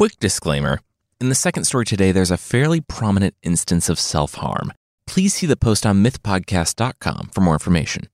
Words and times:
quick 0.00 0.18
disclaimer 0.18 0.80
in 1.20 1.28
the 1.28 1.34
second 1.34 1.64
story 1.64 1.84
today, 1.84 2.10
there's 2.10 2.30
a 2.30 2.38
fairly 2.38 2.80
prominent 2.80 3.34
instance 3.42 3.90
of 3.90 4.00
self 4.00 4.36
harm. 4.36 4.72
Please 5.06 5.34
see 5.34 5.44
the 5.44 5.58
post 5.58 5.84
on 5.84 6.02
mythpodcast.com 6.02 7.28
for 7.34 7.42
more 7.42 7.52
information. 7.52 8.08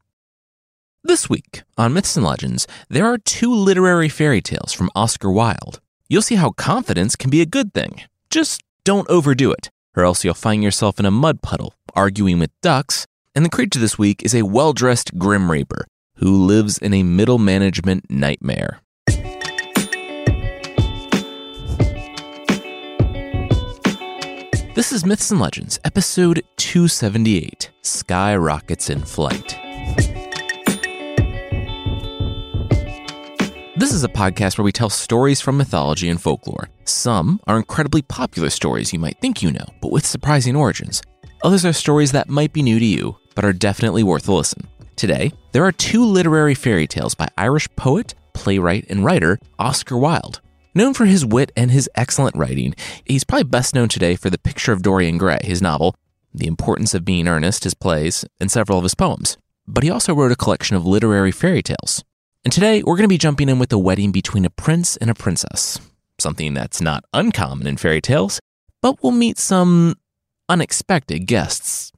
This 1.05 1.31
week 1.31 1.63
on 1.79 1.95
Myths 1.95 2.17
and 2.17 2.27
Legends, 2.27 2.67
there 2.89 3.07
are 3.07 3.19
two 3.19 3.55
literary 3.55 4.09
fairy 4.09 4.41
tales 4.41 4.73
from 4.73 4.91
Oscar 4.97 5.31
Wilde. 5.31 5.79
You'll 6.09 6.23
see 6.23 6.35
how 6.35 6.51
confidence 6.51 7.15
can 7.15 7.31
be 7.31 7.41
a 7.41 7.47
good 7.47 7.73
thing. 7.73 8.03
Just 8.31 8.65
don't 8.83 9.09
overdo 9.09 9.53
it, 9.53 9.71
or 9.97 10.03
else 10.03 10.25
you'll 10.25 10.35
find 10.35 10.65
yourself 10.65 10.99
in 10.99 11.07
a 11.07 11.13
mud 11.13 11.41
puddle, 11.41 11.73
arguing 11.95 12.41
with 12.41 12.61
ducks. 12.63 13.07
And 13.33 13.45
the 13.45 13.57
creature 13.57 13.79
this 13.79 13.97
week 13.97 14.25
is 14.25 14.35
a 14.35 14.43
well 14.43 14.73
dressed 14.73 15.19
Grim 15.19 15.53
Reaper 15.53 15.87
who 16.17 16.47
lives 16.47 16.79
in 16.79 16.93
a 16.95 17.05
middle 17.05 17.39
management 17.39 18.11
nightmare. 18.11 18.81
This 24.77 24.93
is 24.93 25.07
Myths 25.07 25.31
and 25.31 25.41
Legends, 25.41 25.81
episode 25.85 26.43
278 26.59 27.71
Skyrockets 27.81 28.91
in 28.91 29.01
Flight. 29.01 29.59
This 33.75 33.95
is 33.95 34.05
a 34.05 34.09
podcast 34.09 34.59
where 34.59 34.67
we 34.67 34.73
tell 34.73 34.91
stories 34.91 35.41
from 35.41 35.57
mythology 35.57 36.11
and 36.11 36.21
folklore. 36.21 36.69
Some 36.85 37.41
are 37.47 37.57
incredibly 37.57 38.03
popular 38.03 38.51
stories 38.51 38.93
you 38.93 38.99
might 38.99 39.19
think 39.19 39.43
you 39.43 39.51
know, 39.51 39.65
but 39.81 39.93
with 39.93 40.05
surprising 40.05 40.55
origins. 40.55 41.01
Others 41.43 41.65
are 41.65 41.73
stories 41.73 42.13
that 42.13 42.29
might 42.29 42.53
be 42.53 42.61
new 42.61 42.79
to 42.79 42.85
you, 42.85 43.17
but 43.35 43.47
are 43.47 43.55
definitely 43.55 44.03
worth 44.03 44.29
a 44.29 44.35
listen. 44.35 44.69
Today, 44.95 45.33
there 45.53 45.65
are 45.65 45.73
two 45.73 46.05
literary 46.05 46.55
fairy 46.55 46.87
tales 46.87 47.15
by 47.15 47.29
Irish 47.39 47.67
poet, 47.77 48.15
playwright, 48.35 48.85
and 48.91 49.07
writer 49.07 49.39
Oscar 49.59 49.97
Wilde. 49.97 50.43
Known 50.77 50.93
for 50.93 51.07
his 51.07 51.25
wit 51.25 51.53
and 51.57 51.71
his 51.71 51.89
excellent 51.95 52.37
writing, 52.37 52.75
he's 53.07 53.25
probably 53.25 53.45
best 53.45 53.75
known 53.75 53.89
today 53.89 54.15
for 54.15 54.29
The 54.29 54.37
Picture 54.37 54.73
of 54.73 54.83
Dorian 54.83 55.17
Gray, 55.17 55.39
his 55.43 55.63
novel, 55.63 55.97
The 56.35 56.47
Importance 56.47 56.93
of 56.93 57.03
Being 57.03 57.29
Earnest, 57.29 57.65
his 57.65 57.73
plays, 57.73 58.27
and 58.39 58.51
several 58.51 58.77
of 58.77 58.83
his 58.85 58.95
poems. 58.95 59.39
But 59.67 59.85
he 59.85 59.91
also 59.91 60.15
wrote 60.15 60.33
a 60.33 60.37
collection 60.37 60.77
of 60.77 60.85
literary 60.85 61.33
fairy 61.33 61.63
tales. 61.63 62.05
And 62.45 62.53
today, 62.53 62.83
we're 62.83 62.99
going 62.99 63.05
to 63.05 63.09
be 63.09 63.17
jumping 63.17 63.49
in 63.49 63.59
with 63.59 63.71
the 63.71 63.79
wedding 63.79 64.13
between 64.13 64.45
a 64.45 64.51
prince 64.51 64.99
and 64.99 65.09
a 65.09 65.15
princess, 65.15 65.81
something 66.19 66.53
that's 66.53 66.83
not 66.83 67.05
uncommon 67.15 67.67
in 67.67 67.79
fairy 67.79 68.03
tales, 68.03 68.39
but 68.83 69.03
we'll 69.03 69.13
meet 69.13 69.39
some 69.39 69.95
unexpected 70.51 71.21
guests. 71.21 71.91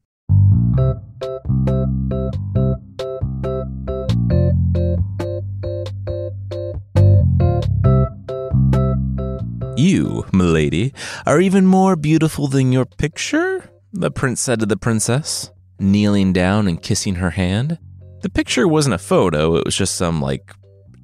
You, 9.78 10.26
milady, 10.32 10.92
are 11.24 11.40
even 11.40 11.64
more 11.64 11.94
beautiful 11.94 12.48
than 12.48 12.72
your 12.72 12.84
picture, 12.84 13.70
the 13.92 14.10
prince 14.10 14.40
said 14.40 14.58
to 14.58 14.66
the 14.66 14.76
princess, 14.76 15.52
kneeling 15.78 16.32
down 16.32 16.66
and 16.66 16.82
kissing 16.82 17.14
her 17.14 17.30
hand. 17.30 17.78
The 18.22 18.28
picture 18.28 18.66
wasn't 18.66 18.96
a 18.96 18.98
photo, 18.98 19.54
it 19.54 19.64
was 19.64 19.76
just 19.76 19.94
some, 19.94 20.20
like, 20.20 20.52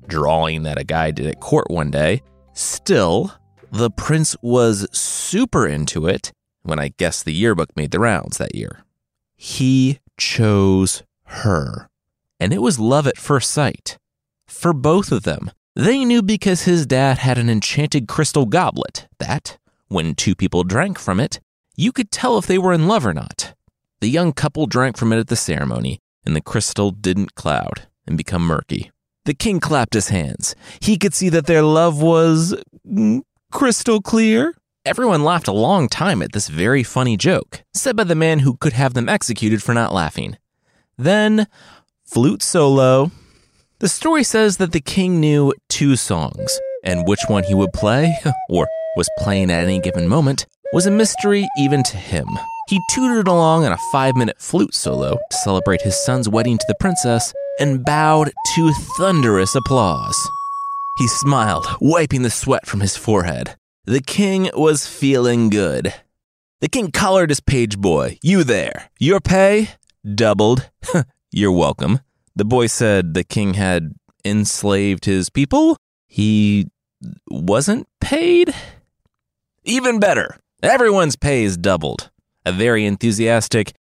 drawing 0.08 0.64
that 0.64 0.76
a 0.76 0.82
guy 0.82 1.12
did 1.12 1.28
at 1.28 1.38
court 1.38 1.70
one 1.70 1.92
day. 1.92 2.22
Still, 2.52 3.32
the 3.70 3.92
prince 3.92 4.34
was 4.42 4.88
super 4.90 5.68
into 5.68 6.08
it 6.08 6.32
when 6.64 6.80
I 6.80 6.88
guess 6.96 7.22
the 7.22 7.32
yearbook 7.32 7.76
made 7.76 7.92
the 7.92 8.00
rounds 8.00 8.38
that 8.38 8.56
year. 8.56 8.84
He 9.36 10.00
chose 10.18 11.04
her. 11.26 11.88
And 12.40 12.52
it 12.52 12.60
was 12.60 12.80
love 12.80 13.06
at 13.06 13.18
first 13.18 13.52
sight. 13.52 13.98
For 14.48 14.72
both 14.72 15.12
of 15.12 15.22
them, 15.22 15.52
they 15.74 16.04
knew 16.04 16.22
because 16.22 16.62
his 16.62 16.86
dad 16.86 17.18
had 17.18 17.38
an 17.38 17.50
enchanted 17.50 18.06
crystal 18.06 18.46
goblet 18.46 19.08
that, 19.18 19.58
when 19.88 20.14
two 20.14 20.34
people 20.34 20.64
drank 20.64 20.98
from 20.98 21.18
it, 21.18 21.40
you 21.76 21.90
could 21.90 22.10
tell 22.10 22.38
if 22.38 22.46
they 22.46 22.58
were 22.58 22.72
in 22.72 22.86
love 22.86 23.04
or 23.04 23.12
not. 23.12 23.54
The 24.00 24.08
young 24.08 24.32
couple 24.32 24.66
drank 24.66 24.96
from 24.96 25.12
it 25.12 25.18
at 25.18 25.28
the 25.28 25.36
ceremony, 25.36 25.98
and 26.24 26.36
the 26.36 26.40
crystal 26.40 26.90
didn't 26.90 27.34
cloud 27.34 27.88
and 28.06 28.16
become 28.16 28.42
murky. 28.42 28.92
The 29.24 29.34
king 29.34 29.58
clapped 29.58 29.94
his 29.94 30.08
hands. 30.08 30.54
He 30.80 30.98
could 30.98 31.14
see 31.14 31.28
that 31.30 31.46
their 31.46 31.62
love 31.62 32.00
was 32.00 32.54
mm, 32.86 33.22
crystal 33.50 34.00
clear. 34.00 34.54
Everyone 34.84 35.24
laughed 35.24 35.48
a 35.48 35.52
long 35.52 35.88
time 35.88 36.20
at 36.20 36.32
this 36.32 36.48
very 36.48 36.82
funny 36.82 37.16
joke, 37.16 37.64
said 37.72 37.96
by 37.96 38.04
the 38.04 38.14
man 38.14 38.40
who 38.40 38.56
could 38.56 38.74
have 38.74 38.94
them 38.94 39.08
executed 39.08 39.62
for 39.62 39.72
not 39.72 39.94
laughing. 39.94 40.36
Then, 40.98 41.46
flute 42.04 42.42
solo, 42.42 43.10
the 43.80 43.88
story 43.88 44.24
says 44.24 44.58
that 44.58 44.72
the 44.72 44.80
king 44.80 45.20
knew 45.20 45.52
two 45.68 45.96
songs, 45.96 46.58
and 46.84 47.06
which 47.06 47.20
one 47.28 47.44
he 47.44 47.54
would 47.54 47.72
play, 47.72 48.16
or 48.48 48.66
was 48.96 49.08
playing 49.18 49.50
at 49.50 49.64
any 49.64 49.80
given 49.80 50.08
moment, 50.08 50.46
was 50.72 50.86
a 50.86 50.90
mystery 50.90 51.46
even 51.58 51.82
to 51.82 51.96
him. 51.96 52.26
He 52.68 52.80
tooted 52.94 53.28
along 53.28 53.64
on 53.64 53.72
a 53.72 53.78
five 53.92 54.16
minute 54.16 54.40
flute 54.40 54.74
solo 54.74 55.12
to 55.12 55.36
celebrate 55.36 55.82
his 55.82 56.02
son's 56.04 56.28
wedding 56.28 56.56
to 56.56 56.64
the 56.66 56.76
princess 56.80 57.32
and 57.60 57.84
bowed 57.84 58.32
to 58.54 58.72
thunderous 58.96 59.54
applause. 59.54 60.16
He 60.98 61.08
smiled, 61.08 61.66
wiping 61.80 62.22
the 62.22 62.30
sweat 62.30 62.66
from 62.66 62.80
his 62.80 62.96
forehead. 62.96 63.56
The 63.84 64.00
king 64.00 64.50
was 64.54 64.86
feeling 64.86 65.50
good. 65.50 65.92
The 66.60 66.68
king 66.68 66.90
collared 66.90 67.28
his 67.30 67.40
page 67.40 67.78
boy. 67.78 68.18
You 68.22 68.44
there. 68.44 68.90
Your 68.98 69.20
pay? 69.20 69.70
Doubled. 70.14 70.70
You're 71.32 71.52
welcome. 71.52 72.00
The 72.36 72.44
boy 72.44 72.66
said 72.66 73.14
the 73.14 73.22
king 73.22 73.54
had 73.54 73.94
enslaved 74.24 75.04
his 75.04 75.30
people. 75.30 75.76
He 76.08 76.68
wasn't 77.28 77.86
paid? 78.00 78.54
Even 79.62 80.00
better, 80.00 80.36
everyone's 80.62 81.16
pay 81.16 81.44
is 81.44 81.56
doubled. 81.56 82.10
A 82.44 82.52
very 82.52 82.84
enthusiastic, 82.84 83.72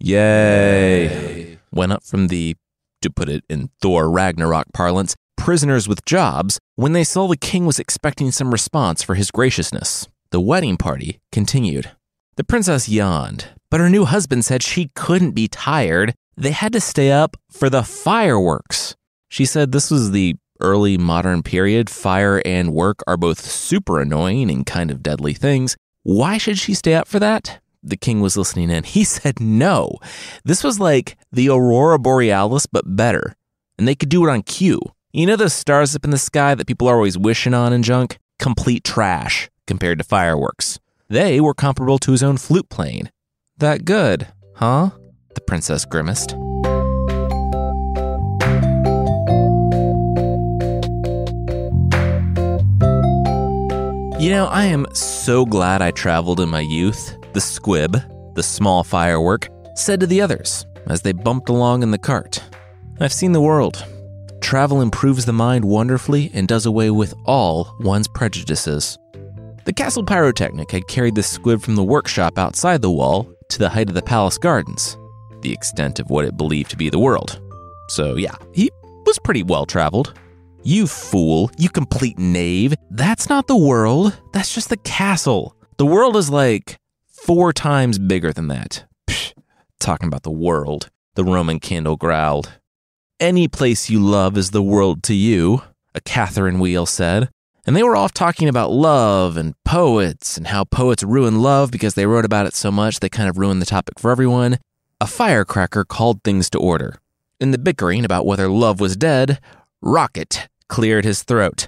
yay, 0.00 1.58
went 1.70 1.92
up 1.92 2.02
from 2.02 2.28
the, 2.28 2.56
to 3.00 3.10
put 3.10 3.28
it 3.28 3.44
in 3.48 3.70
Thor 3.80 4.10
Ragnarok 4.10 4.66
parlance, 4.72 5.14
prisoners 5.36 5.86
with 5.86 6.04
jobs 6.04 6.58
when 6.76 6.92
they 6.92 7.04
saw 7.04 7.28
the 7.28 7.36
king 7.36 7.66
was 7.66 7.78
expecting 7.78 8.30
some 8.30 8.52
response 8.52 9.02
for 9.02 9.14
his 9.14 9.30
graciousness. 9.30 10.08
The 10.30 10.40
wedding 10.40 10.76
party 10.76 11.20
continued. 11.30 11.90
The 12.36 12.44
princess 12.44 12.88
yawned, 12.88 13.48
but 13.70 13.80
her 13.80 13.90
new 13.90 14.06
husband 14.06 14.44
said 14.44 14.62
she 14.62 14.90
couldn't 14.94 15.32
be 15.32 15.46
tired 15.46 16.14
they 16.36 16.50
had 16.50 16.72
to 16.72 16.80
stay 16.80 17.10
up 17.10 17.36
for 17.50 17.68
the 17.68 17.82
fireworks. 17.82 18.96
She 19.28 19.44
said 19.44 19.72
this 19.72 19.90
was 19.90 20.10
the 20.10 20.36
early 20.60 20.96
modern 20.96 21.42
period. 21.42 21.90
Fire 21.90 22.40
and 22.44 22.72
work 22.72 23.00
are 23.06 23.16
both 23.16 23.40
super 23.40 24.00
annoying 24.00 24.50
and 24.50 24.64
kind 24.64 24.90
of 24.90 25.02
deadly 25.02 25.34
things. 25.34 25.76
Why 26.02 26.38
should 26.38 26.58
she 26.58 26.74
stay 26.74 26.94
up 26.94 27.08
for 27.08 27.18
that? 27.18 27.60
The 27.82 27.96
king 27.96 28.20
was 28.20 28.36
listening 28.36 28.70
in. 28.70 28.84
He 28.92 29.04
said 29.04 29.40
no. 29.40 29.96
This 30.44 30.62
was 30.62 30.78
like 30.78 31.16
the 31.32 31.48
aurora 31.48 31.98
borealis, 31.98 32.66
but 32.66 32.96
better. 32.96 33.34
And 33.78 33.88
they 33.88 33.94
could 33.94 34.08
do 34.08 34.26
it 34.26 34.30
on 34.30 34.42
cue. 34.42 34.80
You 35.12 35.26
know 35.26 35.36
the 35.36 35.50
stars 35.50 35.94
up 35.94 36.04
in 36.04 36.10
the 36.10 36.18
sky 36.18 36.54
that 36.54 36.66
people 36.66 36.88
are 36.88 36.96
always 36.96 37.18
wishing 37.18 37.54
on 37.54 37.72
and 37.72 37.84
junk? 37.84 38.18
Complete 38.38 38.84
trash 38.84 39.50
compared 39.66 39.98
to 39.98 40.04
fireworks. 40.04 40.78
They 41.08 41.40
were 41.40 41.54
comparable 41.54 41.98
to 41.98 42.12
his 42.12 42.22
own 42.22 42.38
flute 42.38 42.68
playing. 42.70 43.10
That 43.58 43.84
good, 43.84 44.28
huh? 44.54 44.90
The 45.34 45.40
princess 45.40 45.84
grimaced. 45.84 46.36
You 54.22 54.30
know, 54.30 54.46
I 54.46 54.66
am 54.66 54.86
so 54.92 55.44
glad 55.44 55.82
I 55.82 55.90
traveled 55.90 56.38
in 56.38 56.48
my 56.48 56.60
youth, 56.60 57.16
the 57.32 57.40
squib, 57.40 57.96
the 58.34 58.42
small 58.42 58.84
firework, 58.84 59.48
said 59.74 59.98
to 60.00 60.06
the 60.06 60.20
others 60.20 60.64
as 60.86 61.02
they 61.02 61.12
bumped 61.12 61.48
along 61.48 61.82
in 61.82 61.90
the 61.90 61.98
cart. 61.98 62.40
I've 63.00 63.12
seen 63.12 63.32
the 63.32 63.40
world. 63.40 63.84
Travel 64.40 64.80
improves 64.80 65.24
the 65.24 65.32
mind 65.32 65.64
wonderfully 65.64 66.30
and 66.34 66.46
does 66.46 66.66
away 66.66 66.90
with 66.90 67.14
all 67.24 67.74
one's 67.80 68.06
prejudices. 68.06 68.96
The 69.64 69.72
castle 69.72 70.04
pyrotechnic 70.04 70.70
had 70.70 70.86
carried 70.86 71.14
the 71.14 71.22
squib 71.22 71.60
from 71.60 71.76
the 71.76 71.82
workshop 71.82 72.38
outside 72.38 72.82
the 72.82 72.90
wall 72.90 73.28
to 73.48 73.58
the 73.58 73.68
height 73.68 73.88
of 73.88 73.94
the 73.94 74.02
palace 74.02 74.38
gardens, 74.38 74.96
the 75.42 75.52
extent 75.52 76.00
of 76.00 76.10
what 76.10 76.24
it 76.24 76.36
believed 76.36 76.70
to 76.70 76.76
be 76.76 76.88
the 76.88 76.98
world. 76.98 77.40
So, 77.88 78.16
yeah, 78.16 78.36
he 78.52 78.70
was 79.04 79.18
pretty 79.18 79.42
well 79.42 79.66
traveled. 79.66 80.18
You 80.62 80.86
fool, 80.86 81.50
you 81.58 81.68
complete 81.68 82.18
knave. 82.18 82.74
That's 82.90 83.28
not 83.28 83.48
the 83.48 83.56
world. 83.56 84.16
That's 84.32 84.54
just 84.54 84.68
the 84.68 84.76
castle. 84.78 85.56
The 85.76 85.86
world 85.86 86.16
is 86.16 86.30
like 86.30 86.76
four 87.08 87.52
times 87.52 87.98
bigger 87.98 88.32
than 88.32 88.48
that. 88.48 88.84
Psh, 89.08 89.32
talking 89.80 90.06
about 90.06 90.22
the 90.22 90.30
world, 90.30 90.90
the 91.14 91.24
Roman 91.24 91.58
candle 91.58 91.96
growled. 91.96 92.52
Any 93.18 93.48
place 93.48 93.90
you 93.90 94.00
love 94.00 94.36
is 94.36 94.50
the 94.50 94.62
world 94.62 95.02
to 95.04 95.14
you, 95.14 95.62
a 95.94 96.00
Catherine 96.00 96.60
Wheel 96.60 96.86
said. 96.86 97.28
And 97.66 97.76
they 97.76 97.82
were 97.82 97.96
off 97.96 98.12
talking 98.12 98.48
about 98.48 98.72
love 98.72 99.36
and 99.36 99.54
poets 99.64 100.36
and 100.36 100.48
how 100.48 100.64
poets 100.64 101.04
ruin 101.04 101.40
love 101.42 101.70
because 101.70 101.94
they 101.94 102.06
wrote 102.06 102.24
about 102.24 102.46
it 102.46 102.54
so 102.54 102.72
much 102.72 102.98
they 102.98 103.08
kind 103.08 103.28
of 103.28 103.38
ruined 103.38 103.62
the 103.62 103.66
topic 103.66 104.00
for 104.00 104.10
everyone 104.10 104.58
a 105.02 105.06
firecracker 105.06 105.84
called 105.84 106.22
things 106.22 106.48
to 106.48 106.60
order. 106.60 107.00
In 107.40 107.50
the 107.50 107.58
bickering 107.58 108.04
about 108.04 108.24
whether 108.24 108.46
love 108.46 108.78
was 108.78 108.96
dead, 108.96 109.40
Rocket 109.80 110.48
cleared 110.68 111.04
his 111.04 111.24
throat. 111.24 111.66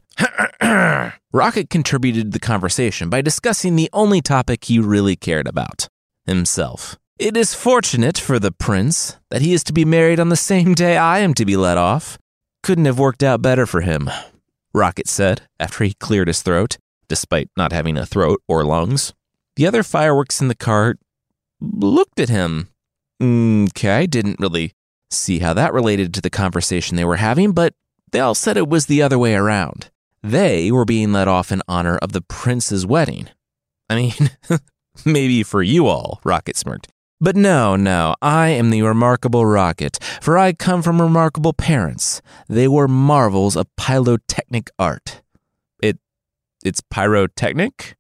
Rocket 1.32 1.68
contributed 1.68 2.26
to 2.26 2.30
the 2.30 2.38
conversation 2.38 3.10
by 3.10 3.22
discussing 3.22 3.74
the 3.74 3.90
only 3.92 4.20
topic 4.20 4.62
he 4.62 4.78
really 4.78 5.16
cared 5.16 5.48
about 5.48 5.88
himself. 6.24 6.96
It 7.18 7.36
is 7.36 7.54
fortunate 7.54 8.18
for 8.18 8.38
the 8.38 8.52
prince 8.52 9.16
that 9.30 9.42
he 9.42 9.52
is 9.52 9.64
to 9.64 9.72
be 9.72 9.84
married 9.84 10.20
on 10.20 10.28
the 10.28 10.36
same 10.36 10.72
day 10.72 10.96
I 10.96 11.18
am 11.18 11.34
to 11.34 11.44
be 11.44 11.56
let 11.56 11.76
off. 11.76 12.18
Couldn't 12.62 12.84
have 12.84 13.00
worked 13.00 13.24
out 13.24 13.42
better 13.42 13.66
for 13.66 13.80
him, 13.80 14.10
Rocket 14.72 15.08
said 15.08 15.42
after 15.58 15.82
he 15.82 15.94
cleared 15.94 16.28
his 16.28 16.40
throat, 16.40 16.78
despite 17.08 17.50
not 17.56 17.72
having 17.72 17.98
a 17.98 18.06
throat 18.06 18.40
or 18.46 18.62
lungs. 18.62 19.12
The 19.56 19.66
other 19.66 19.82
fireworks 19.82 20.40
in 20.40 20.46
the 20.46 20.54
cart 20.54 21.00
looked 21.60 22.20
at 22.20 22.28
him. 22.28 22.68
Okay, 23.22 23.90
I 23.90 24.06
didn't 24.06 24.40
really 24.40 24.72
see 25.10 25.38
how 25.38 25.54
that 25.54 25.72
related 25.72 26.12
to 26.14 26.20
the 26.20 26.30
conversation 26.30 26.96
they 26.96 27.04
were 27.04 27.16
having, 27.16 27.52
but 27.52 27.74
they 28.12 28.20
all 28.20 28.34
said 28.34 28.56
it 28.56 28.68
was 28.68 28.86
the 28.86 29.02
other 29.02 29.18
way 29.18 29.34
around. 29.34 29.90
They 30.22 30.72
were 30.72 30.84
being 30.84 31.12
let 31.12 31.28
off 31.28 31.52
in 31.52 31.62
honor 31.68 31.98
of 31.98 32.12
the 32.12 32.22
prince's 32.22 32.86
wedding. 32.86 33.28
I 33.88 33.96
mean, 33.96 34.30
maybe 35.04 35.42
for 35.42 35.62
you 35.62 35.86
all, 35.86 36.20
Rocket 36.24 36.56
smirked. 36.56 36.88
But 37.20 37.36
no, 37.36 37.76
no, 37.76 38.14
I 38.20 38.48
am 38.48 38.70
the 38.70 38.82
remarkable 38.82 39.46
Rocket, 39.46 39.98
for 40.20 40.36
I 40.36 40.52
come 40.52 40.82
from 40.82 41.00
remarkable 41.00 41.52
parents. 41.52 42.20
They 42.48 42.68
were 42.68 42.88
marvels 42.88 43.56
of 43.56 43.66
pyrotechnic 43.76 44.70
art. 44.78 45.22
It, 45.80 45.98
it's 46.64 46.80
pyrotechnic? 46.90 47.96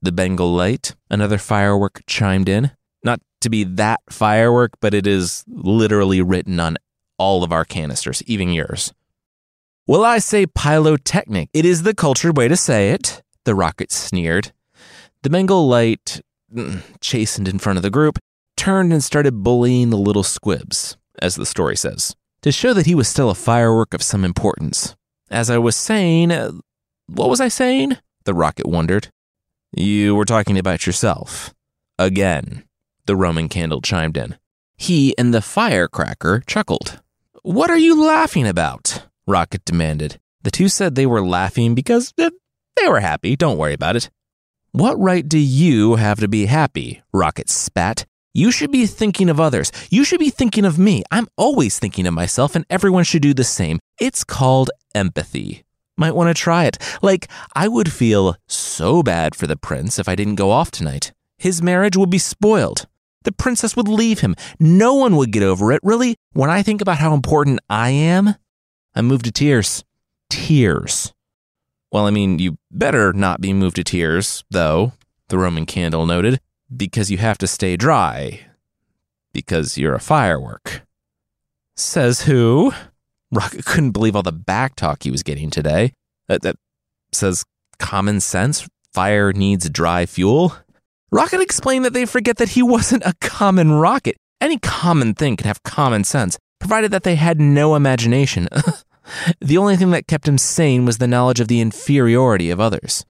The 0.00 0.12
Bengal 0.12 0.52
light, 0.52 0.94
another 1.10 1.38
firework, 1.38 2.02
chimed 2.06 2.48
in. 2.48 2.70
Not 3.04 3.20
to 3.42 3.50
be 3.50 3.64
that 3.64 4.00
firework, 4.10 4.72
but 4.80 4.94
it 4.94 5.06
is 5.06 5.44
literally 5.48 6.22
written 6.22 6.58
on 6.58 6.78
all 7.18 7.44
of 7.44 7.52
our 7.52 7.64
canisters, 7.64 8.22
even 8.26 8.50
yours. 8.50 8.92
Well, 9.86 10.04
I 10.04 10.18
say 10.18 10.46
pyrotechnic. 10.46 11.50
It 11.52 11.64
is 11.64 11.82
the 11.82 11.94
cultured 11.94 12.36
way 12.36 12.48
to 12.48 12.56
say 12.56 12.90
it, 12.90 13.22
the 13.44 13.54
rocket 13.54 13.92
sneered. 13.92 14.52
The 15.22 15.30
Bengal 15.30 15.68
light, 15.68 16.20
mm, 16.52 16.82
chastened 17.00 17.48
in 17.48 17.58
front 17.58 17.76
of 17.76 17.82
the 17.82 17.90
group, 17.90 18.18
turned 18.56 18.92
and 18.92 19.02
started 19.02 19.42
bullying 19.42 19.90
the 19.90 19.98
little 19.98 20.22
squibs, 20.22 20.96
as 21.20 21.34
the 21.34 21.46
story 21.46 21.76
says, 21.76 22.14
to 22.42 22.52
show 22.52 22.72
that 22.74 22.86
he 22.86 22.94
was 22.94 23.08
still 23.08 23.30
a 23.30 23.34
firework 23.34 23.94
of 23.94 24.02
some 24.02 24.24
importance. 24.24 24.94
As 25.30 25.50
I 25.50 25.58
was 25.58 25.76
saying, 25.76 26.30
uh, 26.30 26.52
what 27.06 27.28
was 27.28 27.40
I 27.40 27.48
saying? 27.48 27.96
The 28.24 28.34
rocket 28.34 28.66
wondered. 28.66 29.08
You 29.72 30.14
were 30.14 30.24
talking 30.24 30.58
about 30.58 30.86
yourself. 30.86 31.52
Again, 31.98 32.64
the 33.06 33.16
Roman 33.16 33.48
candle 33.48 33.80
chimed 33.80 34.16
in. 34.16 34.36
He 34.76 35.16
and 35.18 35.32
the 35.32 35.42
firecracker 35.42 36.42
chuckled. 36.46 37.00
What 37.42 37.70
are 37.70 37.78
you 37.78 38.04
laughing 38.04 38.46
about? 38.46 39.06
Rocket 39.26 39.64
demanded. 39.64 40.20
The 40.42 40.50
two 40.50 40.68
said 40.68 40.94
they 40.94 41.06
were 41.06 41.24
laughing 41.24 41.74
because 41.74 42.12
uh, 42.18 42.30
they 42.76 42.88
were 42.88 43.00
happy. 43.00 43.36
Don't 43.36 43.58
worry 43.58 43.74
about 43.74 43.96
it. 43.96 44.10
What 44.72 44.98
right 44.98 45.28
do 45.28 45.38
you 45.38 45.96
have 45.96 46.18
to 46.20 46.28
be 46.28 46.46
happy? 46.46 47.02
Rocket 47.12 47.50
spat. 47.50 48.06
You 48.34 48.50
should 48.50 48.72
be 48.72 48.86
thinking 48.86 49.28
of 49.28 49.38
others. 49.38 49.70
You 49.90 50.04
should 50.04 50.18
be 50.18 50.30
thinking 50.30 50.64
of 50.64 50.78
me. 50.78 51.02
I'm 51.10 51.28
always 51.36 51.78
thinking 51.78 52.06
of 52.06 52.14
myself, 52.14 52.56
and 52.56 52.64
everyone 52.70 53.04
should 53.04 53.22
do 53.22 53.34
the 53.34 53.44
same. 53.44 53.78
It's 54.00 54.24
called 54.24 54.70
empathy. 54.94 55.64
Might 55.98 56.14
want 56.14 56.34
to 56.34 56.42
try 56.42 56.64
it. 56.64 56.78
Like, 57.02 57.28
I 57.54 57.68
would 57.68 57.92
feel 57.92 58.36
so 58.48 59.02
bad 59.02 59.34
for 59.34 59.46
the 59.46 59.56
prince 59.56 59.98
if 59.98 60.08
I 60.08 60.16
didn't 60.16 60.36
go 60.36 60.50
off 60.50 60.70
tonight. 60.70 61.12
His 61.36 61.60
marriage 61.60 61.96
would 61.96 62.08
be 62.08 62.18
spoiled. 62.18 62.86
The 63.24 63.32
princess 63.32 63.76
would 63.76 63.88
leave 63.88 64.20
him. 64.20 64.34
No 64.58 64.94
one 64.94 65.16
would 65.16 65.32
get 65.32 65.42
over 65.42 65.72
it. 65.72 65.80
Really, 65.82 66.16
when 66.32 66.50
I 66.50 66.62
think 66.62 66.80
about 66.80 66.98
how 66.98 67.14
important 67.14 67.60
I 67.68 67.90
am, 67.90 68.34
I'm 68.94 69.06
moved 69.06 69.24
to 69.26 69.32
tears. 69.32 69.84
Tears. 70.30 71.12
Well, 71.90 72.06
I 72.06 72.10
mean, 72.10 72.38
you 72.38 72.58
better 72.70 73.12
not 73.12 73.40
be 73.40 73.52
moved 73.52 73.76
to 73.76 73.84
tears, 73.84 74.44
though, 74.50 74.92
the 75.28 75.38
Roman 75.38 75.66
candle 75.66 76.06
noted 76.06 76.40
because 76.74 77.10
you 77.10 77.18
have 77.18 77.38
to 77.38 77.46
stay 77.46 77.76
dry. 77.76 78.40
Because 79.32 79.78
you're 79.78 79.94
a 79.94 80.00
firework. 80.00 80.82
Says 81.76 82.22
who? 82.22 82.72
Rocket 83.30 83.64
couldn't 83.64 83.92
believe 83.92 84.14
all 84.14 84.22
the 84.22 84.32
back 84.32 84.76
talk 84.76 85.02
he 85.02 85.10
was 85.10 85.22
getting 85.22 85.50
today. 85.50 85.94
That, 86.28 86.42
that 86.42 86.56
says 87.12 87.44
common 87.78 88.20
sense. 88.20 88.68
Fire 88.92 89.32
needs 89.32 89.68
dry 89.70 90.04
fuel. 90.06 90.54
Rocket 91.12 91.40
explained 91.40 91.84
that 91.84 91.92
they 91.92 92.06
forget 92.06 92.38
that 92.38 92.50
he 92.50 92.62
wasn't 92.74 93.06
a 93.06 93.14
common 93.20 93.70
rocket. 93.70 94.16
Any 94.40 94.58
common 94.58 95.14
thing 95.14 95.36
could 95.36 95.46
have 95.46 95.62
common 95.62 96.02
sense, 96.02 96.36
provided 96.58 96.90
that 96.90 97.04
they 97.04 97.14
had 97.14 97.40
no 97.40 97.76
imagination. 97.76 98.48
the 99.40 99.58
only 99.58 99.76
thing 99.76 99.92
that 99.92 100.08
kept 100.08 100.26
him 100.26 100.38
sane 100.38 100.84
was 100.84 100.98
the 100.98 101.06
knowledge 101.06 101.38
of 101.38 101.46
the 101.46 101.60
inferiority 101.60 102.50
of 102.50 102.58
others. 102.58 103.04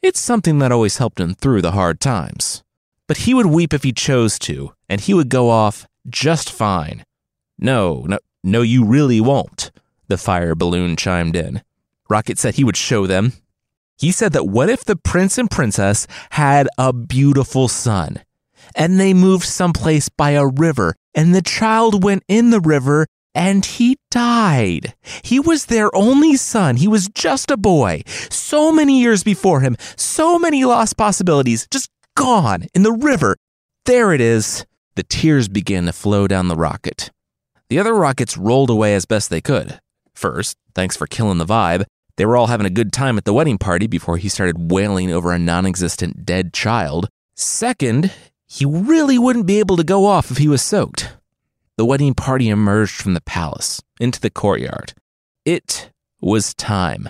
It's 0.00 0.20
something 0.20 0.60
that 0.60 0.72
always 0.72 0.96
helped 0.96 1.20
him 1.20 1.34
through 1.34 1.60
the 1.60 1.72
hard 1.72 2.00
times 2.00 2.62
but 3.08 3.18
he 3.18 3.34
would 3.34 3.46
weep 3.46 3.74
if 3.74 3.82
he 3.82 3.92
chose 3.92 4.38
to, 4.38 4.72
and 4.88 5.00
he 5.00 5.14
would 5.14 5.30
go 5.30 5.50
off 5.50 5.88
just 6.08 6.52
fine. 6.52 7.04
No, 7.58 8.04
no, 8.06 8.18
no, 8.44 8.62
you 8.62 8.84
really 8.84 9.20
won't, 9.20 9.72
the 10.06 10.18
fire 10.18 10.54
balloon 10.54 10.94
chimed 10.94 11.34
in. 11.34 11.62
Rocket 12.08 12.38
said 12.38 12.54
he 12.54 12.64
would 12.64 12.76
show 12.76 13.06
them. 13.06 13.32
He 13.98 14.12
said 14.12 14.32
that 14.32 14.46
what 14.46 14.70
if 14.70 14.84
the 14.84 14.96
prince 14.96 15.38
and 15.38 15.50
princess 15.50 16.06
had 16.30 16.68
a 16.78 16.92
beautiful 16.92 17.68
son, 17.68 18.22
and 18.74 18.98
they 18.98 19.12
moved 19.12 19.44
someplace 19.44 20.08
by 20.08 20.30
a 20.30 20.46
river, 20.46 20.94
and 21.14 21.34
the 21.34 21.42
child 21.42 22.04
went 22.04 22.22
in 22.28 22.50
the 22.50 22.60
river 22.60 23.06
and 23.34 23.64
he 23.64 23.96
died. 24.10 24.94
He 25.22 25.38
was 25.38 25.66
their 25.66 25.94
only 25.94 26.36
son. 26.36 26.76
He 26.76 26.88
was 26.88 27.08
just 27.08 27.50
a 27.50 27.56
boy. 27.56 28.02
So 28.30 28.72
many 28.72 29.00
years 29.00 29.22
before 29.22 29.60
him, 29.60 29.76
so 29.96 30.38
many 30.38 30.64
lost 30.64 30.96
possibilities, 30.96 31.66
just 31.70 31.90
gone 32.16 32.66
in 32.74 32.82
the 32.82 32.92
river. 32.92 33.36
There 33.84 34.12
it 34.12 34.20
is. 34.20 34.66
The 34.96 35.04
tears 35.04 35.46
began 35.48 35.86
to 35.86 35.92
flow 35.92 36.26
down 36.26 36.48
the 36.48 36.56
rocket. 36.56 37.10
The 37.68 37.78
other 37.78 37.94
rockets 37.94 38.36
rolled 38.36 38.70
away 38.70 38.94
as 38.94 39.06
best 39.06 39.30
they 39.30 39.40
could. 39.40 39.78
First, 40.14 40.56
thanks 40.74 40.96
for 40.96 41.06
killing 41.06 41.38
the 41.38 41.44
vibe, 41.46 41.84
they 42.18 42.26
were 42.26 42.36
all 42.36 42.48
having 42.48 42.66
a 42.66 42.70
good 42.70 42.92
time 42.92 43.16
at 43.16 43.24
the 43.24 43.32
wedding 43.32 43.58
party 43.58 43.86
before 43.86 44.16
he 44.16 44.28
started 44.28 44.72
wailing 44.72 45.12
over 45.12 45.32
a 45.32 45.38
non 45.38 45.64
existent 45.64 46.26
dead 46.26 46.52
child. 46.52 47.08
Second, 47.36 48.12
he 48.44 48.64
really 48.64 49.16
wouldn't 49.16 49.46
be 49.46 49.60
able 49.60 49.76
to 49.76 49.84
go 49.84 50.04
off 50.04 50.32
if 50.32 50.38
he 50.38 50.48
was 50.48 50.60
soaked. 50.60 51.12
The 51.76 51.84
wedding 51.84 52.14
party 52.14 52.48
emerged 52.48 53.00
from 53.00 53.14
the 53.14 53.20
palace 53.20 53.80
into 54.00 54.20
the 54.20 54.30
courtyard. 54.30 54.94
It 55.44 55.92
was 56.20 56.54
time. 56.54 57.08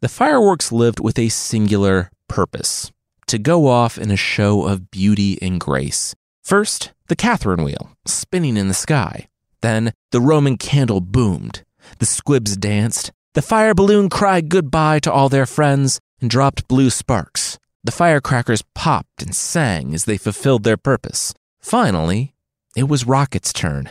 The 0.00 0.08
fireworks 0.08 0.70
lived 0.70 1.00
with 1.00 1.18
a 1.18 1.30
singular 1.30 2.10
purpose 2.28 2.92
to 3.28 3.38
go 3.38 3.66
off 3.66 3.96
in 3.96 4.10
a 4.10 4.16
show 4.16 4.66
of 4.66 4.90
beauty 4.90 5.38
and 5.40 5.58
grace. 5.58 6.14
First, 6.44 6.92
the 7.08 7.16
Catherine 7.16 7.64
wheel, 7.64 7.96
spinning 8.04 8.58
in 8.58 8.68
the 8.68 8.74
sky. 8.74 9.28
Then, 9.62 9.94
the 10.10 10.20
Roman 10.20 10.58
candle 10.58 11.00
boomed. 11.00 11.64
The 12.00 12.06
squibs 12.06 12.58
danced. 12.58 13.12
The 13.36 13.42
fire 13.42 13.74
balloon 13.74 14.08
cried 14.08 14.48
goodbye 14.48 14.98
to 15.00 15.12
all 15.12 15.28
their 15.28 15.44
friends 15.44 16.00
and 16.22 16.30
dropped 16.30 16.68
blue 16.68 16.88
sparks. 16.88 17.58
The 17.84 17.92
firecrackers 17.92 18.64
popped 18.74 19.22
and 19.22 19.36
sang 19.36 19.92
as 19.92 20.06
they 20.06 20.16
fulfilled 20.16 20.62
their 20.64 20.78
purpose. 20.78 21.34
Finally, 21.60 22.34
it 22.74 22.88
was 22.88 23.06
Rocket's 23.06 23.52
turn. 23.52 23.90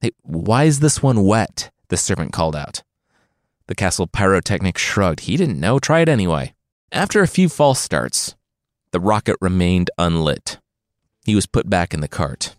Hey, 0.00 0.12
why 0.22 0.64
is 0.66 0.78
this 0.78 1.02
one 1.02 1.24
wet? 1.24 1.72
The 1.88 1.96
servant 1.96 2.32
called 2.32 2.54
out. 2.54 2.84
The 3.66 3.74
castle 3.74 4.06
pyrotechnic 4.06 4.78
shrugged. 4.78 5.22
He 5.22 5.36
didn't 5.36 5.58
know. 5.58 5.80
Try 5.80 5.98
it 6.02 6.08
anyway. 6.08 6.54
After 6.92 7.22
a 7.22 7.26
few 7.26 7.48
false 7.48 7.80
starts, 7.80 8.36
the 8.92 9.00
rocket 9.00 9.36
remained 9.40 9.90
unlit. 9.98 10.60
He 11.24 11.34
was 11.34 11.46
put 11.46 11.68
back 11.68 11.92
in 11.92 12.02
the 12.02 12.06
cart. 12.06 12.54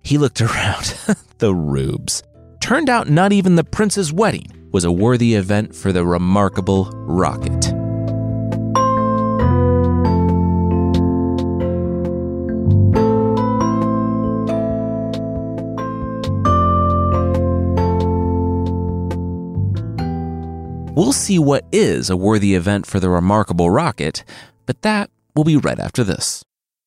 He 0.00 0.16
looked 0.16 0.40
around. 0.48 0.94
the 1.38 1.52
rubes. 1.52 2.22
Turned 2.60 2.88
out 2.88 3.10
not 3.10 3.32
even 3.32 3.56
the 3.56 3.64
prince's 3.64 4.12
wedding 4.12 4.55
was 4.76 4.84
a 4.84 4.92
worthy 4.92 5.34
event 5.34 5.74
for 5.74 5.90
the 5.90 6.04
remarkable 6.04 6.90
rocket. 7.06 7.72
We'll 20.94 21.14
see 21.14 21.38
what 21.38 21.64
is 21.72 22.10
a 22.10 22.16
worthy 22.18 22.54
event 22.54 22.84
for 22.84 23.00
the 23.00 23.08
remarkable 23.08 23.70
rocket, 23.70 24.24
but 24.66 24.82
that 24.82 25.08
We'll 25.36 25.44
be 25.44 25.58
right 25.58 25.78
after 25.78 26.02
this. 26.02 26.45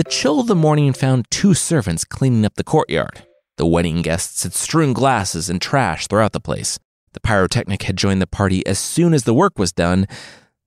The 0.00 0.04
chill 0.04 0.40
of 0.40 0.46
the 0.46 0.54
morning 0.54 0.94
found 0.94 1.30
two 1.30 1.52
servants 1.52 2.06
cleaning 2.06 2.46
up 2.46 2.54
the 2.54 2.64
courtyard. 2.64 3.26
The 3.58 3.66
wedding 3.66 4.00
guests 4.00 4.44
had 4.44 4.54
strewn 4.54 4.94
glasses 4.94 5.50
and 5.50 5.60
trash 5.60 6.06
throughout 6.06 6.32
the 6.32 6.40
place. 6.40 6.78
The 7.12 7.20
pyrotechnic 7.20 7.82
had 7.82 7.98
joined 7.98 8.22
the 8.22 8.26
party 8.26 8.66
as 8.66 8.78
soon 8.78 9.12
as 9.12 9.24
the 9.24 9.34
work 9.34 9.58
was 9.58 9.74
done, 9.74 10.06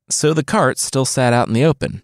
so 0.08 0.32
the 0.34 0.44
cart 0.44 0.78
still 0.78 1.04
sat 1.04 1.32
out 1.32 1.48
in 1.48 1.52
the 1.52 1.64
open. 1.64 2.02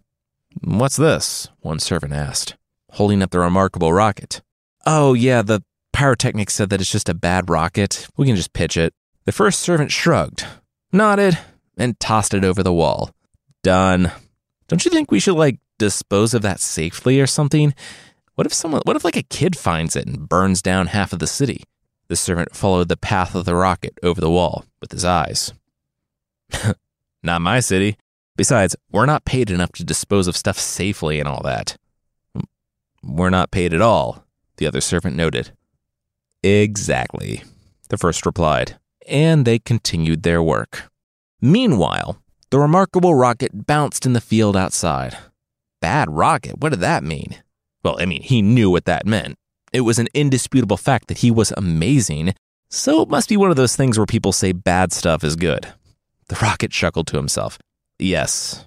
What's 0.65 0.97
this? 0.97 1.47
One 1.61 1.79
servant 1.79 2.13
asked, 2.13 2.57
holding 2.95 3.23
up 3.23 3.31
the 3.31 3.39
remarkable 3.39 3.93
rocket. 3.93 4.43
Oh, 4.85 5.15
yeah, 5.15 5.43
the 5.43 5.63
pyrotechnic 5.93 6.51
said 6.51 6.69
that 6.71 6.81
it's 6.81 6.91
just 6.91 7.09
a 7.09 7.15
bad 7.15 7.49
rocket. 7.49 8.09
We 8.17 8.27
can 8.27 8.35
just 8.35 8.55
pitch 8.55 8.77
it. 8.77 8.93
The 9.25 9.31
first 9.31 9.61
servant 9.61 9.93
shrugged, 9.93 10.45
nodded, 10.93 11.39
and 11.77 12.01
tossed 12.01 12.35
it 12.35 12.43
over 12.43 12.65
the 12.65 12.73
wall. 12.73 13.15
Done. 13.63 14.11
Don't 14.67 14.85
you 14.85 14.91
think 14.91 15.13
we 15.13 15.21
should, 15.21 15.37
like, 15.37 15.61
dispose 15.81 16.35
of 16.35 16.43
that 16.43 16.61
safely 16.61 17.21
or 17.21 17.27
something? 17.27 17.75
What 18.37 18.47
if 18.47 18.55
someone, 18.55 18.83
what 18.85 18.97
if 18.97 19.05
like 19.05 19.17
a 19.17 19.23
kid 19.25 19.57
finds 19.57 19.97
it 19.97 20.07
and 20.07 20.29
burns 20.29 20.63
down 20.63 20.87
half 20.89 21.13
of 21.13 21.19
the 21.19 21.27
city? 21.27 21.65
The 22.09 22.17
servant 22.17 22.55
followed 22.55 22.89
the 22.89 22.97
path 22.97 23.35
of 23.35 23.45
the 23.45 23.55
rocket 23.55 23.99
over 24.03 24.21
the 24.21 24.31
wall 24.31 24.65
with 24.81 24.93
his 24.93 25.05
eyes. 25.05 25.53
not 27.23 27.41
my 27.41 27.61
city. 27.61 27.97
Besides, 28.37 28.77
we're 28.91 29.07
not 29.07 29.25
paid 29.25 29.51
enough 29.51 29.73
to 29.73 29.85
dispose 29.85 30.27
of 30.29 30.37
stuff 30.37 30.59
safely 30.59 31.19
and 31.19 31.29
all 31.29 31.43
that. 31.43 31.77
We're 33.03 33.31
not 33.31 33.51
paid 33.51 33.75
at 33.75 33.81
all, 33.81 34.25
the 34.57 34.67
other 34.67 34.81
servant 34.81 35.17
noted. 35.17 35.53
Exactly, 36.43 37.43
the 37.89 37.99
first 37.99 38.25
replied, 38.25 38.79
and 39.07 39.45
they 39.45 39.59
continued 39.59 40.23
their 40.23 40.43
work. 40.43 40.91
Meanwhile, 41.41 42.21
the 42.51 42.59
remarkable 42.59 43.15
rocket 43.15 43.67
bounced 43.67 44.07
in 44.07 44.13
the 44.13 44.21
field 44.21 44.57
outside. 44.57 45.17
Bad 45.81 46.11
rocket, 46.11 46.59
what 46.61 46.71
did 46.71 46.81
that 46.81 47.03
mean? 47.03 47.43
Well, 47.83 47.97
I 47.99 48.07
mean, 48.07 48.23
he 48.23 48.43
knew 48.43 48.71
what 48.71 48.85
that 48.85 49.07
meant. 49.07 49.37
It 49.73 49.81
was 49.83 49.99
an 49.99 50.09
indisputable 50.13 50.77
fact 50.77 51.09
that 51.09 51.19
he 51.19 51.31
was 51.31 51.53
amazing, 51.57 52.35
so 52.69 53.03
it 53.03 53.09
must 53.09 53.29
be 53.29 53.37
one 53.37 53.51
of 53.51 53.57
those 53.57 53.77
things 53.77 53.97
where 53.99 54.07
people 54.07 54.33
say 54.33 54.53
bad 54.53 54.93
stuff 54.93 55.25
is 55.25 55.37
good. 55.37 55.73
The 56.29 56.39
rocket 56.43 56.71
chuckled 56.71 57.07
to 57.09 57.17
himself. 57.17 57.59
Yes, 57.99 58.67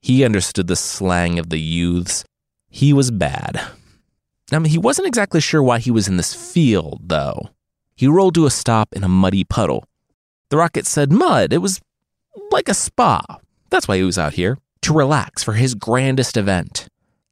he 0.00 0.24
understood 0.24 0.66
the 0.66 0.76
slang 0.76 1.38
of 1.38 1.50
the 1.50 1.60
youths. 1.60 2.24
He 2.68 2.92
was 2.92 3.10
bad. 3.10 3.60
Now, 4.52 4.60
he 4.60 4.78
wasn't 4.78 5.08
exactly 5.08 5.40
sure 5.40 5.62
why 5.62 5.78
he 5.78 5.90
was 5.90 6.08
in 6.08 6.16
this 6.16 6.34
field, 6.34 7.02
though. 7.04 7.50
He 7.94 8.06
rolled 8.06 8.34
to 8.34 8.46
a 8.46 8.50
stop 8.50 8.92
in 8.92 9.04
a 9.04 9.08
muddy 9.08 9.44
puddle. 9.44 9.84
The 10.48 10.56
rocket 10.56 10.86
said 10.86 11.12
mud. 11.12 11.52
It 11.52 11.58
was 11.58 11.80
like 12.50 12.68
a 12.68 12.74
spa. 12.74 13.22
That's 13.70 13.86
why 13.86 13.96
he 13.96 14.02
was 14.02 14.18
out 14.18 14.34
here, 14.34 14.58
to 14.90 14.96
relax 14.96 15.44
for 15.44 15.52
his 15.52 15.76
grandest 15.76 16.36
event. 16.36 16.88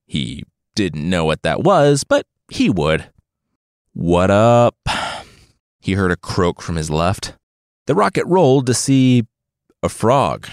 He 0.06 0.44
didn't 0.76 1.10
know 1.10 1.24
what 1.24 1.42
that 1.42 1.64
was, 1.64 2.04
but 2.04 2.24
he 2.48 2.70
would. 2.70 3.10
What 3.94 4.30
up? 4.30 4.76
He 5.80 5.94
heard 5.94 6.12
a 6.12 6.16
croak 6.16 6.62
from 6.62 6.76
his 6.76 6.88
left. 6.88 7.34
The 7.86 7.96
rocket 7.96 8.24
rolled 8.26 8.66
to 8.66 8.74
see 8.74 9.26
a 9.82 9.88
frog. 9.88 10.48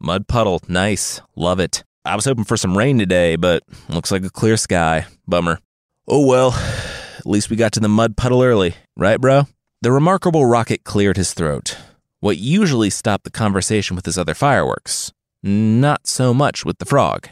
Mud 0.00 0.26
puddle, 0.26 0.62
nice, 0.68 1.20
love 1.36 1.60
it. 1.60 1.84
I 2.06 2.16
was 2.16 2.24
hoping 2.24 2.44
for 2.44 2.56
some 2.56 2.78
rain 2.78 2.98
today, 2.98 3.36
but 3.36 3.62
looks 3.90 4.10
like 4.10 4.24
a 4.24 4.30
clear 4.30 4.56
sky. 4.56 5.04
Bummer. 5.28 5.58
Oh 6.08 6.26
well, 6.26 6.52
at 7.18 7.26
least 7.26 7.50
we 7.50 7.56
got 7.56 7.72
to 7.72 7.80
the 7.80 7.88
mud 7.88 8.16
puddle 8.16 8.42
early, 8.42 8.74
right, 8.96 9.20
bro? 9.20 9.48
The 9.82 9.92
remarkable 9.92 10.46
rocket 10.46 10.82
cleared 10.82 11.18
his 11.18 11.34
throat. 11.34 11.76
What 12.20 12.38
usually 12.38 12.88
stopped 12.88 13.24
the 13.24 13.30
conversation 13.30 13.96
with 13.96 14.06
his 14.06 14.16
other 14.16 14.34
fireworks. 14.34 15.12
Not 15.46 16.08
so 16.08 16.34
much 16.34 16.64
with 16.64 16.78
the 16.78 16.84
frog. 16.84 17.28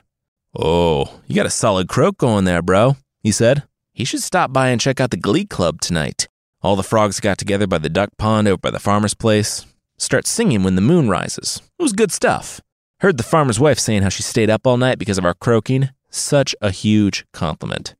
Oh, 0.57 1.19
you 1.27 1.35
got 1.35 1.47
a 1.47 1.51
solid 1.51 1.89
croak 1.89 2.17
going 2.17 2.45
there, 2.45 2.63
bro, 2.63 2.97
he 3.25 3.33
said. 3.33 3.65
He 3.93 4.05
should 4.05 4.23
stop 4.23 4.53
by 4.53 4.69
and 4.69 4.81
check 4.81 5.01
out 5.01 5.11
the 5.11 5.17
Glee 5.17 5.45
Club 5.45 5.81
tonight. 5.81 6.29
All 6.63 6.77
the 6.77 6.85
frogs 6.85 7.19
got 7.19 7.39
together 7.39 7.67
by 7.67 7.79
the 7.79 7.89
duck 7.89 8.11
pond 8.17 8.47
over 8.47 8.59
by 8.59 8.71
the 8.71 8.79
farmer's 8.79 9.15
place. 9.15 9.67
Start 9.97 10.29
singing 10.29 10.63
when 10.63 10.77
the 10.77 10.81
moon 10.81 11.09
rises. 11.09 11.61
It 11.77 11.83
was 11.83 11.93
good 11.93 12.13
stuff. 12.13 12.61
Heard 13.01 13.17
the 13.17 13.25
farmer's 13.25 13.59
wife 13.59 13.81
saying 13.81 14.03
how 14.03 14.11
she 14.11 14.23
stayed 14.23 14.49
up 14.49 14.65
all 14.65 14.77
night 14.77 15.01
because 15.01 15.19
of 15.19 15.25
our 15.25 15.35
croaking. 15.35 15.91
Such 16.09 16.55
a 16.63 16.71
huge 16.71 17.27
compliment. 17.33 17.97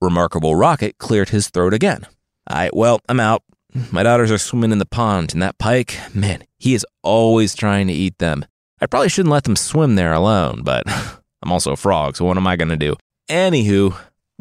Remarkable 0.00 0.54
Rocket 0.54 0.98
cleared 0.98 1.30
his 1.30 1.50
throat 1.50 1.74
again. 1.74 2.06
I 2.46 2.70
well, 2.72 3.00
I'm 3.08 3.18
out. 3.18 3.42
My 3.90 4.04
daughters 4.04 4.30
are 4.30 4.38
swimming 4.38 4.70
in 4.70 4.78
the 4.78 4.86
pond, 4.86 5.32
and 5.32 5.42
that 5.42 5.58
pike, 5.58 5.98
man, 6.14 6.44
he 6.58 6.74
is 6.74 6.86
always 7.02 7.56
trying 7.56 7.88
to 7.88 7.92
eat 7.92 8.18
them. 8.18 8.44
I 8.80 8.86
probably 8.86 9.08
shouldn't 9.08 9.32
let 9.32 9.44
them 9.44 9.56
swim 9.56 9.96
there 9.96 10.12
alone, 10.12 10.62
but 10.62 10.84
I'm 11.42 11.52
also 11.52 11.72
a 11.72 11.76
frog, 11.76 12.16
so 12.16 12.24
what 12.24 12.36
am 12.36 12.46
I 12.46 12.56
going 12.56 12.68
to 12.68 12.76
do? 12.76 12.96
Anywho, 13.28 13.96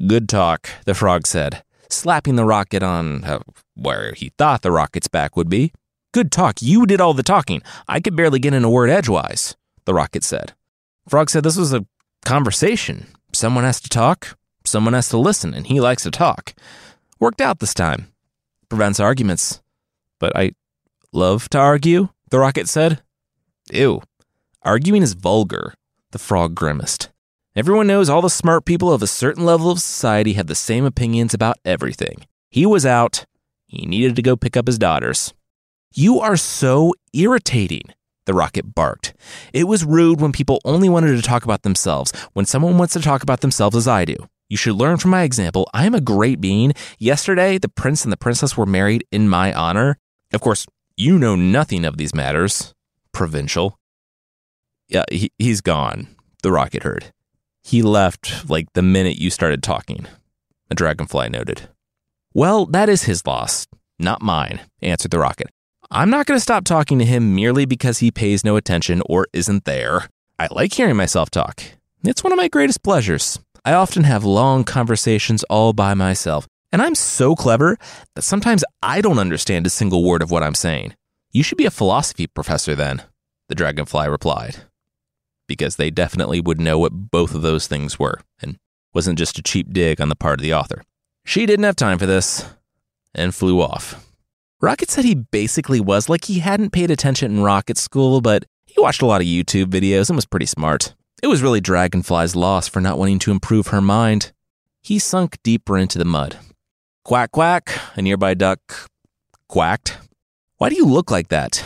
good 0.06 0.29
talk, 0.29 0.70
the 0.86 0.94
frog 0.94 1.27
said, 1.27 1.63
slapping 1.89 2.36
the 2.36 2.46
rocket 2.46 2.84
on 2.84 3.24
uh, 3.24 3.39
where 3.75 4.13
he 4.13 4.32
thought 4.38 4.62
the 4.62 4.72
rocket's 4.72 5.08
back 5.08 5.36
would 5.36 5.50
be. 5.50 5.72
Good 6.13 6.32
talk, 6.32 6.62
you 6.62 6.86
did 6.86 7.01
all 7.01 7.13
the 7.13 7.24
talking. 7.24 7.62
I 7.88 8.00
could 8.00 8.15
barely 8.15 8.39
get 8.39 8.53
in 8.53 8.63
a 8.63 8.70
word 8.70 8.89
edgewise, 8.89 9.56
the 9.86 9.94
rocket 9.94 10.24
said. 10.24 10.53
Frog 11.08 11.29
said 11.29 11.44
this 11.44 11.58
was 11.58 11.74
a 11.74 11.86
conversation. 12.25 13.08
Someone 13.34 13.63
has 13.63 13.79
to 13.82 13.89
talk, 13.89 14.38
someone 14.65 14.94
has 14.94 15.10
to 15.10 15.17
listen, 15.17 15.53
and 15.53 15.67
he 15.67 15.79
likes 15.79 16.03
to 16.03 16.12
talk. 16.12 16.53
Worked 17.20 17.41
out 17.41 17.60
this 17.60 17.74
time. 17.74 18.13
Prevents 18.70 19.00
arguments. 19.00 19.62
But 20.20 20.36
I 20.36 20.51
love 21.12 21.50
to 21.50 21.58
argue, 21.58 22.10
the 22.29 22.39
rocket 22.39 22.67
said. 22.67 23.01
Ew. 23.72 24.01
Arguing 24.67 25.01
is 25.01 25.13
vulgar, 25.13 25.74
the 26.12 26.19
frog 26.19 26.53
grimaced. 26.53 27.09
Everyone 27.55 27.88
knows 27.88 28.09
all 28.09 28.21
the 28.21 28.29
smart 28.29 28.65
people 28.65 28.91
of 28.91 29.01
a 29.01 29.07
certain 29.07 29.45
level 29.45 29.71
of 29.71 29.79
society 29.79 30.33
have 30.33 30.47
the 30.47 30.55
same 30.55 30.83
opinions 30.83 31.33
about 31.33 31.55
everything. 31.63 32.25
He 32.50 32.65
was 32.65 32.86
out. 32.86 33.25
He 33.67 33.86
needed 33.86 34.17
to 34.17 34.21
go 34.21 34.36
pick 34.36 34.57
up 34.57 34.67
his 34.67 34.77
daughters. 34.77 35.33
You 35.93 36.19
are 36.19 36.36
so 36.36 36.93
irritating, 37.13 37.83
the 38.25 38.33
rocket 38.33 38.75
barked. 38.75 39.13
It 39.53 39.69
was 39.69 39.86
rude 39.86 40.19
when 40.19 40.33
people 40.33 40.59
only 40.65 40.89
wanted 40.89 41.15
to 41.15 41.21
talk 41.21 41.45
about 41.45 41.62
themselves, 41.62 42.12
when 42.33 42.45
someone 42.45 42.77
wants 42.77 42.91
to 42.95 43.00
talk 43.00 43.24
about 43.24 43.39
themselves 43.39 43.77
as 43.77 43.88
I 43.88 44.03
do. 44.03 44.17
You 44.50 44.57
should 44.57 44.75
learn 44.75 44.97
from 44.97 45.12
my 45.12 45.24
example. 45.24 45.69
I 45.74 45.86
am 45.86 45.95
a 45.95 46.01
great 46.01 46.41
being. 46.41 46.74
Yesterday, 47.00 47.57
the 47.57 47.69
prince 47.69 48.03
and 48.03 48.12
the 48.12 48.17
princess 48.17 48.57
were 48.57 48.65
married 48.65 49.05
in 49.13 49.29
my 49.29 49.53
honor. 49.53 49.97
Of 50.33 50.41
course, 50.41 50.65
you 50.97 51.17
know 51.17 51.38
nothing 51.38 51.86
of 51.86 51.95
these 51.95 52.13
matters. 52.13 52.74
Provincial. 53.13 53.79
Yeah, 54.89 55.03
he, 55.12 55.32
he's 55.38 55.62
gone, 55.62 56.08
the 56.44 56.51
rocket 56.51 56.84
heard. 56.84 57.12
He 57.63 57.82
left 57.82 58.50
like 58.50 58.72
the 58.74 58.82
minute 58.82 59.17
you 59.17 59.29
started 59.29 59.62
talking, 59.62 60.06
the 60.70 60.75
dragonfly 60.75 61.29
noted. 61.29 61.70
Well, 62.34 62.65
that 62.67 62.88
is 62.88 63.03
his 63.03 63.25
loss, 63.25 63.67
not 64.00 64.22
mine, 64.22 64.62
answered 64.82 65.12
the 65.12 65.20
rocket. 65.20 65.48
I'm 65.91 66.10
not 66.10 66.25
going 66.25 66.38
to 66.38 66.41
stop 66.41 66.65
talking 66.65 67.00
to 67.00 67.06
him 67.06 67.36
merely 67.36 67.65
because 67.65 68.00
he 68.00 68.12
pays 68.12 68.44
no 68.44 68.56
attention 68.56 69.01
or 69.06 69.27
isn't 69.34 69.65
there. 69.65 70.10
I 70.38 70.48
like 70.51 70.74
hearing 70.74 70.96
myself 70.96 71.29
talk. 71.29 71.63
It's 72.03 72.24
one 72.24 72.32
of 72.32 72.38
my 72.38 72.48
greatest 72.48 72.84
pleasures. 72.84 73.39
I 73.65 73.74
often 73.74 74.03
have 74.03 74.24
long 74.24 74.63
conversations 74.63 75.44
all 75.46 75.74
by 75.74 75.94
myself, 75.94 76.48
and 76.72 76.82
I'm 76.82 76.96
so 76.96 77.36
clever 77.36 77.77
that 78.15 78.22
sometimes 78.22 78.63
I 78.82 79.01
don't 79.01 79.20
understand 79.20 79.65
a 79.65 79.70
single 79.70 80.03
word 80.03 80.22
of 80.22 80.32
what 80.32 80.44
I'm 80.44 80.56
saying. 80.56 80.94
You 81.32 81.44
should 81.44 81.58
be 81.58 81.65
a 81.65 81.72
philosophy 81.72 82.27
professor 82.27 82.75
then, 82.75 83.03
the 83.50 83.56
dragonfly 83.56 84.08
replied. 84.08 84.58
Because 85.47 85.77
they 85.77 85.89
definitely 85.89 86.41
would 86.41 86.59
know 86.59 86.77
what 86.77 86.91
both 87.11 87.33
of 87.33 87.41
those 87.41 87.67
things 87.67 87.97
were, 87.97 88.19
and 88.41 88.57
wasn't 88.93 89.17
just 89.17 89.39
a 89.39 89.43
cheap 89.43 89.71
dig 89.71 90.01
on 90.01 90.09
the 90.09 90.15
part 90.15 90.39
of 90.39 90.43
the 90.43 90.53
author. 90.53 90.83
She 91.25 91.45
didn't 91.45 91.65
have 91.65 91.75
time 91.75 91.97
for 91.97 92.05
this 92.05 92.45
and 93.13 93.33
flew 93.33 93.61
off. 93.61 94.05
Rocket 94.59 94.89
said 94.89 95.05
he 95.05 95.15
basically 95.15 95.79
was 95.79 96.09
like 96.09 96.25
he 96.25 96.39
hadn't 96.39 96.71
paid 96.71 96.89
attention 96.89 97.31
in 97.31 97.43
rocket 97.43 97.77
school, 97.77 98.21
but 98.21 98.45
he 98.65 98.79
watched 98.81 99.01
a 99.01 99.05
lot 99.05 99.21
of 99.21 99.27
YouTube 99.27 99.65
videos 99.65 100.09
and 100.09 100.15
was 100.15 100.25
pretty 100.25 100.45
smart. 100.45 100.95
It 101.21 101.27
was 101.27 101.41
really 101.41 101.61
Dragonfly's 101.61 102.35
loss 102.35 102.67
for 102.67 102.81
not 102.81 102.97
wanting 102.97 103.19
to 103.19 103.31
improve 103.31 103.67
her 103.67 103.81
mind. 103.81 104.31
He 104.81 104.99
sunk 104.99 105.37
deeper 105.43 105.77
into 105.77 105.97
the 105.97 106.05
mud. 106.05 106.37
Quack, 107.03 107.31
quack, 107.31 107.79
a 107.95 108.01
nearby 108.01 108.33
duck 108.33 108.89
quacked. 109.47 109.97
Why 110.57 110.69
do 110.69 110.75
you 110.75 110.85
look 110.85 111.11
like 111.11 111.29
that? 111.29 111.63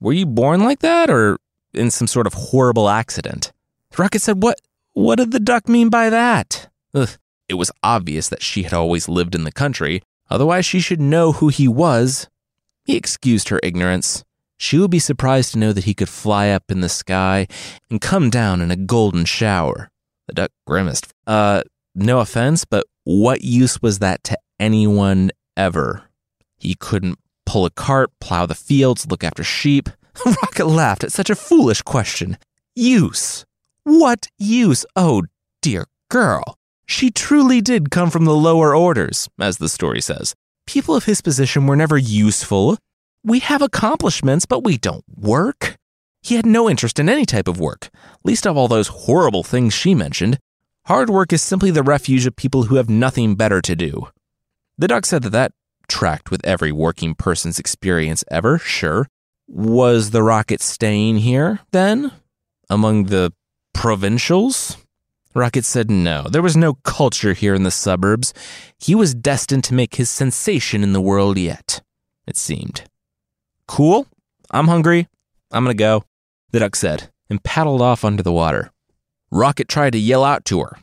Were 0.00 0.12
you 0.12 0.26
born 0.26 0.60
like 0.60 0.80
that 0.80 1.10
or 1.10 1.38
in 1.72 1.90
some 1.90 2.06
sort 2.06 2.26
of 2.26 2.34
horrible 2.34 2.88
accident? 2.88 3.52
The 3.90 4.02
rocket 4.02 4.22
said, 4.22 4.42
What, 4.42 4.60
what 4.92 5.16
did 5.16 5.32
the 5.32 5.40
duck 5.40 5.68
mean 5.68 5.88
by 5.88 6.10
that? 6.10 6.68
Ugh. 6.94 7.10
It 7.48 7.54
was 7.54 7.70
obvious 7.82 8.28
that 8.28 8.42
she 8.42 8.64
had 8.64 8.72
always 8.72 9.08
lived 9.08 9.34
in 9.34 9.44
the 9.44 9.52
country, 9.52 10.02
otherwise, 10.28 10.66
she 10.66 10.80
should 10.80 11.00
know 11.00 11.32
who 11.32 11.48
he 11.48 11.68
was. 11.68 12.28
He 12.84 12.96
excused 12.96 13.50
her 13.50 13.60
ignorance. 13.62 14.24
She 14.58 14.78
would 14.78 14.90
be 14.90 14.98
surprised 14.98 15.52
to 15.52 15.58
know 15.58 15.72
that 15.72 15.84
he 15.84 15.94
could 15.94 16.08
fly 16.08 16.48
up 16.48 16.64
in 16.70 16.80
the 16.80 16.88
sky 16.88 17.46
and 17.90 18.00
come 18.00 18.30
down 18.30 18.60
in 18.60 18.70
a 18.70 18.76
golden 18.76 19.24
shower. 19.24 19.90
The 20.26 20.34
duck 20.34 20.50
grimaced. 20.66 21.12
Uh, 21.26 21.62
no 21.94 22.20
offense, 22.20 22.64
but 22.64 22.86
what 23.04 23.42
use 23.42 23.80
was 23.80 24.00
that 24.00 24.24
to 24.24 24.38
anyone 24.58 25.30
ever? 25.56 26.04
He 26.58 26.74
couldn't 26.74 27.18
pull 27.44 27.64
a 27.64 27.70
cart, 27.70 28.10
plow 28.20 28.46
the 28.46 28.54
fields, 28.54 29.06
look 29.06 29.22
after 29.22 29.44
sheep. 29.44 29.88
Rocket 30.24 30.66
laughed 30.66 31.04
at 31.04 31.12
such 31.12 31.30
a 31.30 31.34
foolish 31.34 31.82
question. 31.82 32.38
Use? 32.74 33.44
What 33.84 34.28
use? 34.38 34.84
Oh, 34.94 35.22
dear 35.62 35.86
girl. 36.10 36.56
She 36.86 37.10
truly 37.10 37.60
did 37.60 37.90
come 37.90 38.10
from 38.10 38.24
the 38.24 38.34
lower 38.34 38.74
orders, 38.74 39.28
as 39.40 39.58
the 39.58 39.68
story 39.68 40.00
says. 40.00 40.34
People 40.66 40.94
of 40.94 41.04
his 41.04 41.20
position 41.20 41.66
were 41.66 41.76
never 41.76 41.98
useful. 41.98 42.78
We 43.24 43.40
have 43.40 43.62
accomplishments, 43.62 44.46
but 44.46 44.64
we 44.64 44.78
don't 44.78 45.04
work. 45.16 45.76
He 46.22 46.36
had 46.36 46.46
no 46.46 46.68
interest 46.68 46.98
in 46.98 47.08
any 47.08 47.24
type 47.24 47.48
of 47.48 47.60
work, 47.60 47.88
least 48.24 48.46
of 48.46 48.56
all 48.56 48.68
those 48.68 48.88
horrible 48.88 49.42
things 49.42 49.74
she 49.74 49.94
mentioned. 49.94 50.38
Hard 50.86 51.10
work 51.10 51.32
is 51.32 51.42
simply 51.42 51.70
the 51.70 51.82
refuge 51.82 52.26
of 52.26 52.36
people 52.36 52.64
who 52.64 52.76
have 52.76 52.88
nothing 52.88 53.34
better 53.34 53.60
to 53.62 53.76
do. 53.76 54.08
The 54.78 54.88
duck 54.88 55.06
said 55.06 55.22
that 55.22 55.30
that 55.30 55.52
tracked 55.88 56.30
with 56.30 56.44
every 56.44 56.72
working 56.72 57.14
person's 57.14 57.58
experience 57.58 58.24
ever, 58.30 58.58
sure. 58.58 59.08
Was 59.48 60.10
the 60.10 60.22
rocket 60.22 60.60
staying 60.60 61.18
here, 61.18 61.60
then? 61.70 62.12
Among 62.68 63.04
the 63.04 63.32
provincials? 63.72 64.76
Rocket 65.34 65.64
said 65.64 65.90
no, 65.90 66.22
there 66.22 66.42
was 66.42 66.56
no 66.56 66.74
culture 66.74 67.34
here 67.34 67.54
in 67.54 67.62
the 67.62 67.70
suburbs. 67.70 68.32
He 68.78 68.94
was 68.94 69.14
destined 69.14 69.64
to 69.64 69.74
make 69.74 69.96
his 69.96 70.08
sensation 70.08 70.82
in 70.82 70.94
the 70.94 71.00
world 71.00 71.36
yet, 71.36 71.82
it 72.26 72.36
seemed. 72.36 72.84
Cool, 73.68 74.06
I'm 74.50 74.68
hungry. 74.68 75.08
I'm 75.52 75.64
gonna 75.64 75.74
go, 75.74 76.04
the 76.52 76.60
duck 76.60 76.74
said, 76.74 77.10
and 77.28 77.42
paddled 77.42 77.82
off 77.82 78.04
under 78.04 78.22
the 78.22 78.32
water. 78.32 78.72
Rocket 79.30 79.68
tried 79.68 79.90
to 79.90 79.98
yell 79.98 80.24
out 80.24 80.44
to 80.46 80.60
her, 80.60 80.78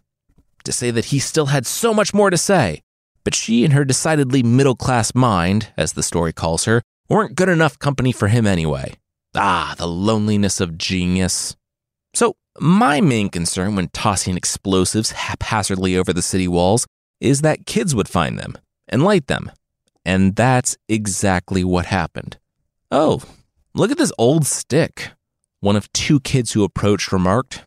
to 0.64 0.72
say 0.72 0.92
that 0.92 1.06
he 1.06 1.20
still 1.20 1.48
had 1.48 1.66
so 1.66 1.94
much 1.94 2.14
more 2.14 2.30
to 2.30 2.38
say, 2.38 2.82
but 3.24 3.36
she 3.36 3.66
in 3.66 3.72
her 3.72 3.84
decidedly 3.84 4.44
middle 4.44 4.76
class 4.76 5.16
mind, 5.16 5.74
as 5.76 5.94
the 5.94 6.04
story 6.04 6.32
calls 6.32 6.66
her, 6.66 6.84
weren't 7.14 7.36
good 7.36 7.50
enough 7.50 7.78
company 7.78 8.12
for 8.12 8.28
him 8.28 8.48
anyway. 8.48 8.96
Ah, 9.36 9.76
the 9.78 9.88
loneliness 9.88 10.60
of 10.60 10.78
genius. 10.78 11.56
So, 12.16 12.36
my 12.60 13.02
main 13.02 13.30
concern 13.30 13.76
when 13.76 13.90
tossing 13.90 14.36
explosives 14.36 15.12
haphazardly 15.12 15.96
over 15.96 16.12
the 16.12 16.22
city 16.22 16.48
walls 16.48 16.88
is 17.22 17.42
that 17.42 17.68
kids 17.68 17.94
would 17.94 18.10
find 18.10 18.40
them 18.40 18.58
and 18.90 19.04
light 19.04 19.28
them. 19.28 19.52
And 20.04 20.36
that's 20.36 20.76
exactly 20.90 21.64
what 21.64 21.86
happened. 21.86 22.38
Oh, 22.92 23.22
look 23.74 23.92
at 23.92 23.98
this 23.98 24.12
old 24.18 24.46
stick. 24.46 25.12
One 25.60 25.76
of 25.76 25.92
two 25.94 26.20
kids 26.20 26.52
who 26.52 26.64
approached 26.64 27.12
remarked. 27.12 27.66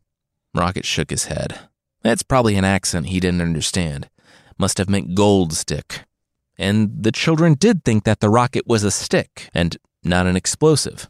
Rocket 0.55 0.85
shook 0.85 1.11
his 1.11 1.27
head. 1.27 1.59
That's 2.03 2.23
probably 2.23 2.57
an 2.57 2.65
accent 2.65 3.07
he 3.07 3.21
didn't 3.21 3.43
understand. 3.43 4.09
Must 4.59 4.79
have 4.79 4.91
meant 4.91 5.15
gold 5.15 5.53
stick. 5.53 6.06
And 6.59 7.03
the 7.03 7.13
children 7.13 7.55
did 7.55 7.85
think 7.85 8.05
that 8.05 8.21
the 8.21 8.31
rocket 8.31 8.67
was 8.67 8.85
a 8.85 8.91
stick 8.91 9.51
and 9.53 9.77
not 10.03 10.27
an 10.27 10.37
explosive. 10.37 11.09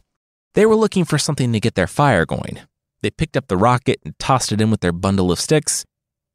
They 0.53 0.65
were 0.65 0.75
looking 0.75 1.05
for 1.05 1.17
something 1.17 1.53
to 1.53 1.59
get 1.59 1.75
their 1.75 1.87
fire 1.87 2.25
going. 2.25 2.59
They 3.01 3.11
picked 3.11 3.37
up 3.37 3.47
the 3.47 3.57
rocket 3.57 3.99
and 4.03 4.17
tossed 4.17 4.51
it 4.51 4.59
in 4.59 4.71
with 4.71 4.81
their 4.81 4.91
bundle 4.91 5.31
of 5.31 5.39
sticks, 5.39 5.85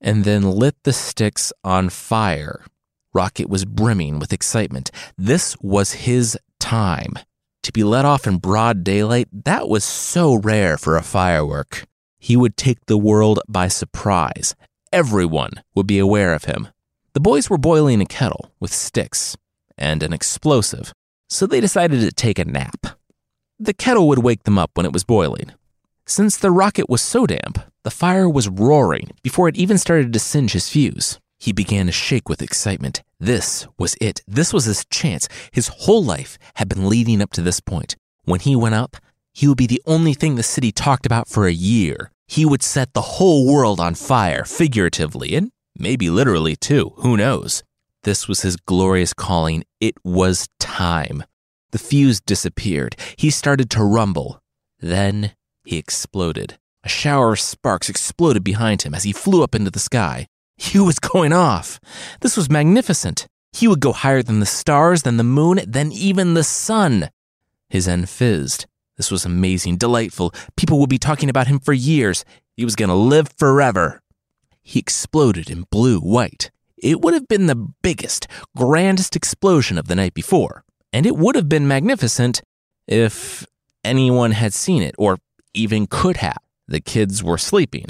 and 0.01 0.25
then 0.25 0.43
lit 0.43 0.77
the 0.85 0.93
sticks 0.93 1.53
on 1.65 1.89
fire. 1.89 2.65
Rocket 3.13 3.49
was 3.49 3.65
brimming 3.65 4.19
with 4.19 4.33
excitement. 4.33 4.91
This 5.19 5.57
was 5.61 5.93
his 5.93 6.39
time. 6.59 7.19
To 7.65 7.73
be 7.73 7.85
let 7.85 8.05
off 8.05 8.27
in 8.27 8.39
broad 8.39 8.83
daylight, 8.85 9.29
that 9.45 9.69
was 9.69 9.85
so 9.85 10.35
rare 10.35 10.79
for 10.79 10.97
a 10.97 11.03
firework. 11.03 11.85
He 12.19 12.37
would 12.37 12.57
take 12.57 12.87
the 12.87 12.99
world 12.99 13.41
by 13.49 13.69
surprise. 13.69 14.55
Everyone 14.93 15.53
would 15.75 15.87
be 15.87 15.99
aware 15.99 16.33
of 16.33 16.45
him. 16.45 16.69
The 17.15 17.21
boys 17.21 17.51
were 17.51 17.59
boiling 17.59 18.01
a 18.01 18.07
kettle 18.07 18.53
with 18.59 18.73
sticks 18.73 19.37
and 19.77 20.03
an 20.03 20.15
explosive, 20.15 20.95
so 21.29 21.47
they 21.47 21.61
decided 21.61 22.01
to 22.01 22.11
take 22.11 22.39
a 22.39 22.45
nap. 22.47 22.87
The 23.59 23.75
kettle 23.75 24.09
would 24.09 24.21
wake 24.21 24.45
them 24.45 24.59
up 24.59 24.71
when 24.75 24.87
it 24.87 24.95
was 24.95 25.05
boiling. 25.05 25.53
Since 26.07 26.39
the 26.39 26.51
rocket 26.51 26.89
was 26.89 27.03
so 27.03 27.27
damp, 27.27 27.59
the 27.85 27.91
fire 27.91 28.31
was 28.31 28.49
roaring 28.49 29.11
before 29.23 29.47
it 29.47 29.57
even 29.57 29.77
started 29.77 30.15
to 30.15 30.19
singe 30.19 30.53
his 30.53 30.71
fuse. 30.71 31.21
He 31.39 31.53
began 31.53 31.85
to 31.85 31.93
shake 31.93 32.31
with 32.31 32.41
excitement. 32.41 33.03
This 33.21 33.67
was 33.79 33.95
it. 34.01 34.23
This 34.27 34.55
was 34.55 34.65
his 34.65 34.87
chance. 34.87 35.29
His 35.51 35.69
whole 35.69 36.03
life 36.03 36.39
had 36.55 36.69
been 36.69 36.89
leading 36.89 37.21
up 37.21 37.33
to 37.33 37.43
this 37.43 37.61
point. 37.61 37.95
When 38.25 38.41
he 38.41 38.57
went 38.57 38.75
up, 38.75 38.97
he 39.35 39.47
would 39.47 39.59
be 39.59 39.67
the 39.67 39.83
only 39.87 40.15
thing 40.15 40.37
the 40.37 40.43
city 40.43 40.73
talked 40.73 41.05
about 41.05 41.29
for 41.29 41.47
a 41.47 41.53
year. 41.53 42.11
He 42.27 42.47
would 42.47 42.63
set 42.63 42.95
the 42.95 43.03
whole 43.03 43.53
world 43.53 43.81
on 43.81 43.97
fire, 43.97 44.45
figuratively, 44.45 45.35
and 45.35 45.51
maybe 45.77 46.11
literally 46.11 46.57
too. 46.57 46.93
Who 46.97 47.17
knows? 47.17 47.63
This 48.05 48.27
was 48.27 48.43
his 48.43 48.57
glorious 48.57 49.15
calling. 49.15 49.65
It 49.81 49.95
was 50.05 50.49
time. 50.59 51.25
The 51.71 51.79
fuse 51.79 52.21
disappeared. 52.21 52.97
He 53.17 53.31
started 53.31 53.71
to 53.71 53.85
rumble. 53.85 54.41
Then 54.81 55.33
he 55.65 55.79
exploded. 55.79 56.59
A 56.85 56.89
shower 56.89 57.33
of 57.33 57.41
sparks 57.41 57.89
exploded 57.89 58.43
behind 58.43 58.83
him 58.83 58.95
as 58.95 59.05
he 59.05 59.13
flew 59.13 59.45
up 59.45 59.55
into 59.55 59.71
the 59.71 59.79
sky. 59.79 60.27
He 60.57 60.79
was 60.79 60.99
going 60.99 61.33
off. 61.33 61.81
This 62.21 62.37
was 62.37 62.51
magnificent. 62.51 63.27
He 63.53 63.69
would 63.69 63.81
go 63.81 63.93
higher 63.93 64.23
than 64.23 64.41
the 64.41 64.47
stars, 64.47 65.03
than 65.03 65.17
the 65.17 65.25
moon, 65.25 65.61
than 65.67 65.93
even 65.93 66.35
the 66.35 66.45
sun. 66.45 67.11
His 67.69 67.87
end 67.87 68.09
fizzed. 68.09 68.67
This 68.97 69.11
was 69.11 69.25
amazing, 69.25 69.77
delightful. 69.77 70.35
People 70.57 70.79
would 70.81 70.91
be 70.91 70.99
talking 70.99 71.31
about 71.31 71.47
him 71.47 71.59
for 71.59 71.73
years. 71.73 72.25
He 72.57 72.65
was 72.65 72.77
going 72.77 72.89
to 72.89 72.95
live 72.95 73.29
forever. 73.39 74.02
He 74.63 74.79
exploded 74.79 75.51
in 75.51 75.67
blue 75.71 75.99
white. 75.99 76.51
It 76.77 77.01
would 77.01 77.15
have 77.15 77.29
been 77.29 77.47
the 77.47 77.69
biggest, 77.83 78.27
grandest 78.57 79.15
explosion 79.15 79.79
of 79.79 79.89
the 79.89 79.95
night 79.95 80.15
before. 80.15 80.65
And 80.93 81.07
it 81.07 81.17
would 81.17 81.37
have 81.37 81.49
been 81.49 81.69
magnificent 81.69 82.43
if 82.87 83.47
anyone 83.85 84.33
had 84.33 84.53
seen 84.53 84.83
it, 84.83 84.95
or 84.99 85.19
even 85.55 85.87
could 85.87 86.19
have. 86.19 86.39
The 86.69 86.81
kids 86.81 87.23
were 87.23 87.39
sleeping. 87.39 87.87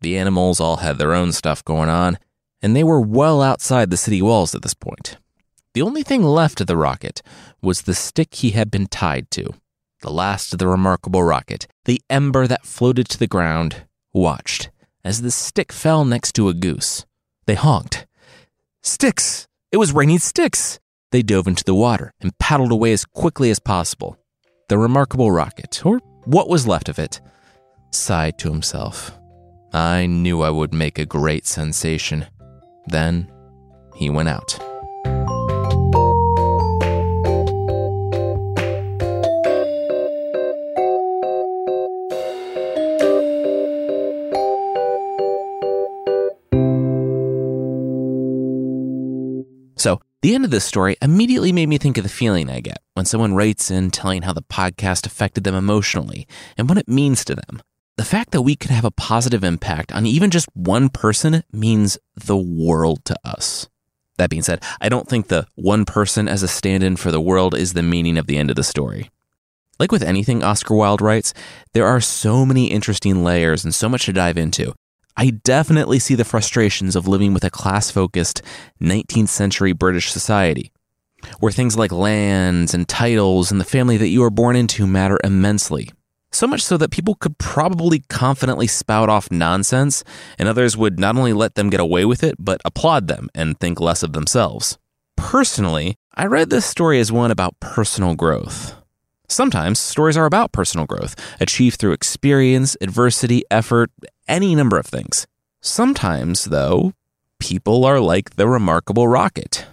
The 0.00 0.16
animals 0.16 0.60
all 0.60 0.78
had 0.78 0.98
their 0.98 1.14
own 1.14 1.32
stuff 1.32 1.64
going 1.64 1.88
on, 1.88 2.18
and 2.60 2.74
they 2.74 2.84
were 2.84 3.00
well 3.00 3.42
outside 3.42 3.90
the 3.90 3.96
city 3.96 4.20
walls 4.22 4.54
at 4.54 4.62
this 4.62 4.74
point. 4.74 5.16
The 5.74 5.82
only 5.82 6.02
thing 6.02 6.22
left 6.22 6.60
of 6.60 6.66
the 6.66 6.76
rocket 6.76 7.22
was 7.62 7.82
the 7.82 7.94
stick 7.94 8.34
he 8.34 8.50
had 8.50 8.70
been 8.70 8.86
tied 8.86 9.30
to. 9.32 9.54
The 10.00 10.10
last 10.10 10.52
of 10.52 10.58
the 10.58 10.68
remarkable 10.68 11.22
rocket, 11.22 11.66
the 11.84 12.02
ember 12.10 12.46
that 12.46 12.66
floated 12.66 13.08
to 13.08 13.18
the 13.18 13.28
ground, 13.28 13.86
watched 14.12 14.70
as 15.04 15.22
the 15.22 15.30
stick 15.30 15.72
fell 15.72 16.04
next 16.04 16.32
to 16.32 16.48
a 16.48 16.54
goose. 16.54 17.04
They 17.46 17.54
honked. 17.54 18.06
Sticks! 18.82 19.46
It 19.70 19.76
was 19.76 19.92
raining 19.92 20.18
sticks! 20.18 20.78
They 21.10 21.22
dove 21.22 21.46
into 21.46 21.64
the 21.64 21.74
water 21.74 22.12
and 22.20 22.36
paddled 22.38 22.72
away 22.72 22.92
as 22.92 23.04
quickly 23.04 23.50
as 23.50 23.58
possible. 23.58 24.16
The 24.68 24.78
remarkable 24.78 25.30
rocket, 25.30 25.84
or 25.84 25.98
what 26.24 26.48
was 26.48 26.66
left 26.66 26.88
of 26.88 26.98
it, 26.98 27.20
sighed 27.90 28.38
to 28.38 28.50
himself. 28.50 29.12
I 29.72 30.06
knew 30.06 30.42
I 30.42 30.50
would 30.50 30.72
make 30.72 30.98
a 30.98 31.06
great 31.06 31.46
sensation. 31.46 32.26
Then 32.86 33.30
he 33.96 34.08
went 34.10 34.28
out. 34.28 34.58
The 50.22 50.34
end 50.36 50.44
of 50.44 50.52
this 50.52 50.64
story 50.64 50.96
immediately 51.02 51.52
made 51.52 51.68
me 51.68 51.78
think 51.78 51.98
of 51.98 52.04
the 52.04 52.08
feeling 52.08 52.48
I 52.48 52.60
get 52.60 52.78
when 52.94 53.04
someone 53.04 53.34
writes 53.34 53.70
in 53.70 53.90
telling 53.90 54.22
how 54.22 54.32
the 54.32 54.40
podcast 54.40 55.04
affected 55.04 55.42
them 55.42 55.54
emotionally 55.56 56.28
and 56.56 56.68
what 56.68 56.78
it 56.78 56.88
means 56.88 57.24
to 57.24 57.34
them. 57.34 57.60
The 57.96 58.04
fact 58.04 58.30
that 58.30 58.42
we 58.42 58.54
can 58.54 58.70
have 58.70 58.84
a 58.84 58.92
positive 58.92 59.42
impact 59.42 59.92
on 59.92 60.06
even 60.06 60.30
just 60.30 60.48
one 60.54 60.88
person 60.88 61.42
means 61.52 61.98
the 62.14 62.36
world 62.36 63.04
to 63.06 63.16
us. 63.24 63.68
That 64.16 64.30
being 64.30 64.42
said, 64.42 64.62
I 64.80 64.88
don't 64.88 65.08
think 65.08 65.26
the 65.26 65.46
one 65.56 65.84
person 65.84 66.28
as 66.28 66.44
a 66.44 66.48
stand 66.48 66.84
in 66.84 66.96
for 66.96 67.10
the 67.10 67.20
world 67.20 67.56
is 67.56 67.72
the 67.72 67.82
meaning 67.82 68.16
of 68.16 68.26
the 68.26 68.38
end 68.38 68.48
of 68.48 68.56
the 68.56 68.62
story. 68.62 69.10
Like 69.80 69.90
with 69.90 70.04
anything 70.04 70.44
Oscar 70.44 70.76
Wilde 70.76 71.02
writes, 71.02 71.34
there 71.72 71.86
are 71.86 72.00
so 72.00 72.46
many 72.46 72.70
interesting 72.70 73.24
layers 73.24 73.64
and 73.64 73.74
so 73.74 73.88
much 73.88 74.04
to 74.06 74.12
dive 74.12 74.38
into. 74.38 74.72
I 75.16 75.30
definitely 75.30 75.98
see 75.98 76.14
the 76.14 76.24
frustrations 76.24 76.96
of 76.96 77.06
living 77.06 77.34
with 77.34 77.44
a 77.44 77.50
class 77.50 77.90
focused 77.90 78.42
19th 78.80 79.28
century 79.28 79.72
British 79.72 80.10
society, 80.10 80.72
where 81.38 81.52
things 81.52 81.76
like 81.76 81.92
lands 81.92 82.72
and 82.74 82.88
titles 82.88 83.50
and 83.50 83.60
the 83.60 83.64
family 83.64 83.96
that 83.98 84.08
you 84.08 84.20
were 84.20 84.30
born 84.30 84.56
into 84.56 84.86
matter 84.86 85.18
immensely. 85.22 85.90
So 86.34 86.46
much 86.46 86.62
so 86.62 86.78
that 86.78 86.90
people 86.90 87.14
could 87.14 87.36
probably 87.36 88.00
confidently 88.08 88.66
spout 88.66 89.10
off 89.10 89.30
nonsense, 89.30 90.02
and 90.38 90.48
others 90.48 90.78
would 90.78 90.98
not 90.98 91.16
only 91.16 91.34
let 91.34 91.56
them 91.56 91.68
get 91.68 91.80
away 91.80 92.06
with 92.06 92.22
it, 92.22 92.36
but 92.38 92.62
applaud 92.64 93.06
them 93.06 93.28
and 93.34 93.60
think 93.60 93.80
less 93.80 94.02
of 94.02 94.14
themselves. 94.14 94.78
Personally, 95.18 95.94
I 96.14 96.24
read 96.24 96.48
this 96.48 96.64
story 96.64 97.00
as 97.00 97.12
one 97.12 97.30
about 97.30 97.60
personal 97.60 98.14
growth. 98.14 98.74
Sometimes 99.28 99.78
stories 99.78 100.16
are 100.16 100.26
about 100.26 100.52
personal 100.52 100.86
growth, 100.86 101.14
achieved 101.40 101.78
through 101.78 101.92
experience, 101.92 102.76
adversity, 102.80 103.42
effort, 103.50 103.90
any 104.28 104.54
number 104.54 104.78
of 104.78 104.86
things. 104.86 105.26
Sometimes, 105.60 106.46
though, 106.46 106.92
people 107.38 107.84
are 107.84 108.00
like 108.00 108.36
the 108.36 108.48
remarkable 108.48 109.08
rocket. 109.08 109.66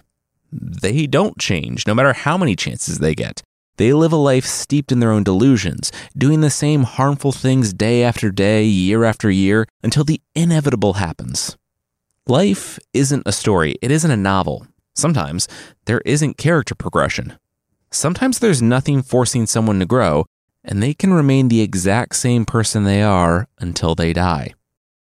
They 0.52 1.06
don't 1.06 1.38
change, 1.38 1.86
no 1.86 1.94
matter 1.94 2.12
how 2.12 2.36
many 2.36 2.56
chances 2.56 2.98
they 2.98 3.14
get. 3.14 3.42
They 3.76 3.92
live 3.92 4.12
a 4.12 4.16
life 4.16 4.44
steeped 4.44 4.92
in 4.92 5.00
their 5.00 5.10
own 5.10 5.24
delusions, 5.24 5.90
doing 6.16 6.42
the 6.42 6.50
same 6.50 6.82
harmful 6.82 7.32
things 7.32 7.72
day 7.72 8.02
after 8.02 8.30
day, 8.30 8.64
year 8.64 9.04
after 9.04 9.30
year, 9.30 9.66
until 9.82 10.04
the 10.04 10.20
inevitable 10.34 10.94
happens. 10.94 11.56
Life 12.26 12.78
isn't 12.92 13.22
a 13.26 13.32
story, 13.32 13.76
it 13.80 13.90
isn't 13.90 14.10
a 14.10 14.16
novel. 14.16 14.66
Sometimes 14.94 15.48
there 15.86 16.02
isn't 16.04 16.36
character 16.36 16.74
progression. 16.74 17.38
Sometimes 17.90 18.38
there's 18.38 18.60
nothing 18.60 19.02
forcing 19.02 19.46
someone 19.46 19.78
to 19.78 19.86
grow, 19.86 20.26
and 20.64 20.82
they 20.82 20.94
can 20.94 21.12
remain 21.12 21.48
the 21.48 21.60
exact 21.60 22.16
same 22.16 22.44
person 22.44 22.84
they 22.84 23.02
are 23.02 23.48
until 23.58 23.94
they 23.94 24.12
die. 24.12 24.54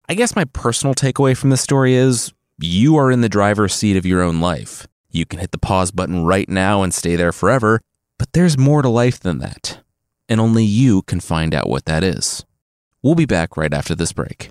I 0.09 0.15
guess 0.15 0.37
my 0.37 0.45
personal 0.45 0.95
takeaway 0.95 1.37
from 1.37 1.51
this 1.51 1.61
story 1.61 1.95
is 1.95 2.33
you 2.59 2.97
are 2.97 3.11
in 3.11 3.21
the 3.21 3.29
driver's 3.29 3.75
seat 3.75 3.97
of 3.97 4.07
your 4.07 4.23
own 4.23 4.41
life. 4.41 4.87
You 5.11 5.27
can 5.27 5.41
hit 5.41 5.51
the 5.51 5.59
pause 5.59 5.91
button 5.91 6.25
right 6.25 6.49
now 6.49 6.83
and 6.83 6.93
stay 6.93 7.17
there 7.17 7.33
forever, 7.33 7.81
but 8.19 8.33
there's 8.33 8.59
more 8.59 8.83
to 8.83 8.89
life 8.89 9.21
than 9.21 9.39
that. 9.39 9.81
And 10.29 10.41
only 10.41 10.65
you 10.65 11.03
can 11.03 11.21
find 11.21 11.55
out 11.55 11.69
what 11.69 11.85
that 11.87 12.05
is. 12.05 12.45
We'll 13.03 13.15
be 13.15 13.27
back 13.27 13.57
right 13.57 13.73
after 13.73 13.95
this 13.95 14.13
break. 14.13 14.51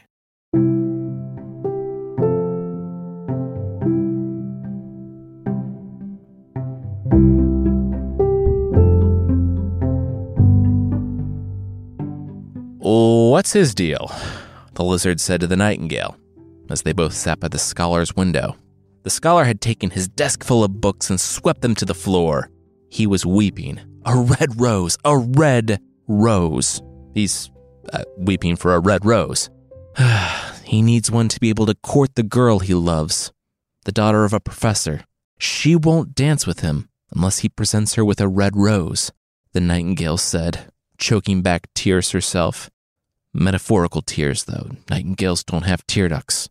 What's 13.41 13.53
his 13.53 13.73
deal? 13.73 14.11
The 14.75 14.83
lizard 14.83 15.19
said 15.19 15.41
to 15.41 15.47
the 15.47 15.57
nightingale 15.57 16.15
as 16.69 16.83
they 16.83 16.93
both 16.93 17.13
sat 17.13 17.39
by 17.39 17.47
the 17.47 17.57
scholar's 17.57 18.15
window. 18.15 18.55
The 19.01 19.09
scholar 19.09 19.45
had 19.45 19.61
taken 19.61 19.89
his 19.89 20.07
desk 20.07 20.43
full 20.43 20.63
of 20.63 20.79
books 20.79 21.09
and 21.09 21.19
swept 21.19 21.61
them 21.61 21.73
to 21.73 21.85
the 21.85 21.95
floor. 21.95 22.51
He 22.91 23.07
was 23.07 23.25
weeping. 23.25 23.79
A 24.05 24.15
red 24.15 24.61
rose, 24.61 24.95
a 25.03 25.17
red 25.17 25.81
rose. 26.07 26.83
He's 27.15 27.49
uh, 27.91 28.03
weeping 28.15 28.57
for 28.57 28.75
a 28.75 28.79
red 28.79 29.03
rose. 29.05 29.49
he 30.63 30.83
needs 30.83 31.09
one 31.09 31.27
to 31.29 31.39
be 31.39 31.49
able 31.49 31.65
to 31.65 31.73
court 31.73 32.13
the 32.13 32.21
girl 32.21 32.59
he 32.59 32.75
loves, 32.75 33.31
the 33.85 33.91
daughter 33.91 34.23
of 34.23 34.33
a 34.33 34.39
professor. 34.39 35.03
She 35.39 35.75
won't 35.75 36.13
dance 36.13 36.45
with 36.45 36.59
him 36.59 36.89
unless 37.11 37.39
he 37.39 37.49
presents 37.49 37.95
her 37.95 38.05
with 38.05 38.21
a 38.21 38.27
red 38.27 38.55
rose, 38.55 39.11
the 39.53 39.61
nightingale 39.61 40.17
said, 40.17 40.71
choking 40.99 41.41
back 41.41 41.69
tears 41.73 42.11
herself. 42.11 42.69
Metaphorical 43.33 44.01
tears, 44.01 44.43
though. 44.45 44.71
Nightingales 44.89 45.43
don't 45.43 45.65
have 45.65 45.85
tear 45.87 46.09
ducts. 46.09 46.49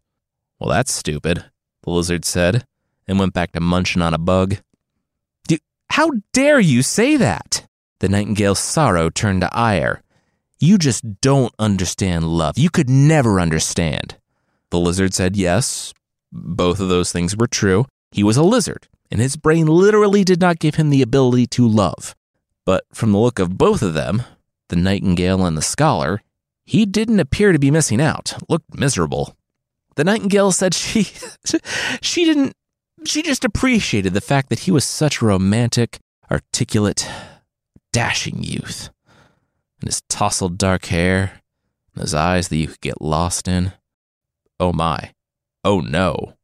Well, 0.59 0.71
that's 0.71 0.93
stupid, 0.93 1.45
the 1.83 1.91
lizard 1.91 2.25
said, 2.25 2.65
and 3.07 3.19
went 3.19 3.35
back 3.35 3.53
to 3.53 3.61
munching 3.61 4.03
on 4.03 4.15
a 4.15 4.19
bug. 4.19 4.57
How 5.91 6.13
dare 6.33 6.61
you 6.61 6.83
say 6.83 7.17
that? 7.17 7.67
The 7.99 8.09
nightingale's 8.09 8.61
sorrow 8.61 9.11
turned 9.11 9.41
to 9.41 9.53
ire. 9.53 10.03
You 10.61 10.79
just 10.79 11.21
don't 11.21 11.53
understand 11.59 12.29
love. 12.29 12.57
You 12.57 12.71
could 12.71 12.89
never 12.89 13.41
understand. 13.41 14.17
The 14.71 14.79
lizard 14.79 15.15
said 15.15 15.37
yes. 15.37 15.93
Both 16.31 16.79
of 16.79 16.89
those 16.89 17.11
things 17.11 17.37
were 17.37 17.49
true. 17.49 17.87
He 18.13 18.23
was 18.23 18.37
a 18.37 18.45
lizard, 18.45 18.87
and 19.11 19.21
his 19.21 19.35
brain 19.35 19.67
literally 19.67 20.23
did 20.23 20.41
not 20.41 20.61
give 20.61 20.77
him 20.77 20.91
the 20.91 21.03
ability 21.03 21.49
to 21.49 21.67
love. 21.67 22.15
But 22.65 22.85
from 22.93 23.11
the 23.11 23.19
look 23.19 23.41
of 23.41 23.59
both 23.59 23.83
of 23.83 23.95
them, 23.95 24.23
the 24.69 24.77
nightingale 24.77 25.45
and 25.45 25.57
the 25.57 25.63
scholar, 25.63 26.23
he 26.71 26.87
didn't 26.87 27.19
appear 27.19 27.51
to 27.51 27.59
be 27.59 27.73
missing 27.73 28.01
out, 28.01 28.33
looked 28.49 28.79
miserable. 28.79 29.37
The 29.97 30.05
nightingale 30.05 30.53
said 30.53 30.73
she 30.73 31.03
she 32.01 32.25
didn't 32.25 32.53
she 33.05 33.23
just 33.23 33.45
appreciated 33.45 34.15
the 34.15 34.21
fact 34.21 34.51
that 34.51 34.61
he 34.61 34.71
was 34.71 34.85
such 34.85 35.21
a 35.21 35.25
romantic, 35.25 35.99
articulate, 36.31 37.11
dashing 37.93 38.45
youth. 38.45 38.91
And 39.81 39.89
his 39.89 40.03
tousled 40.03 40.59
dark 40.59 40.85
hair, 40.85 41.41
and 41.93 42.03
his 42.03 42.15
eyes 42.15 42.47
that 42.47 42.57
you 42.57 42.69
could 42.69 42.81
get 42.81 43.03
lost 43.03 43.49
in. 43.49 43.73
Oh 44.61 44.73
my. 44.73 45.13
Oh 45.65 45.81
no. 45.81 46.35